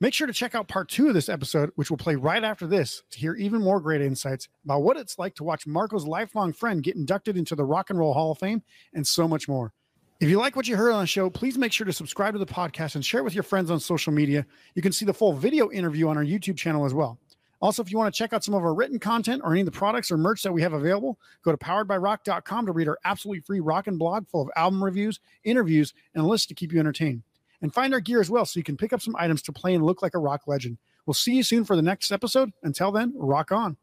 [0.00, 2.66] make sure to check out part two of this episode which will play right after
[2.66, 6.52] this to hear even more great insights about what it's like to watch marko's lifelong
[6.52, 8.62] friend get inducted into the rock and roll hall of fame
[8.94, 9.72] and so much more
[10.20, 12.38] if you like what you heard on the show, please make sure to subscribe to
[12.38, 14.44] the podcast and share it with your friends on social media.
[14.74, 17.18] You can see the full video interview on our YouTube channel as well.
[17.60, 19.66] Also, if you want to check out some of our written content or any of
[19.66, 23.40] the products or merch that we have available, go to poweredbyrock.com to read our absolutely
[23.40, 27.22] free rockin' blog full of album reviews, interviews, and a list to keep you entertained.
[27.60, 29.74] And find our gear as well so you can pick up some items to play
[29.74, 30.78] and look like a rock legend.
[31.06, 32.52] We'll see you soon for the next episode.
[32.62, 33.76] Until then, rock on.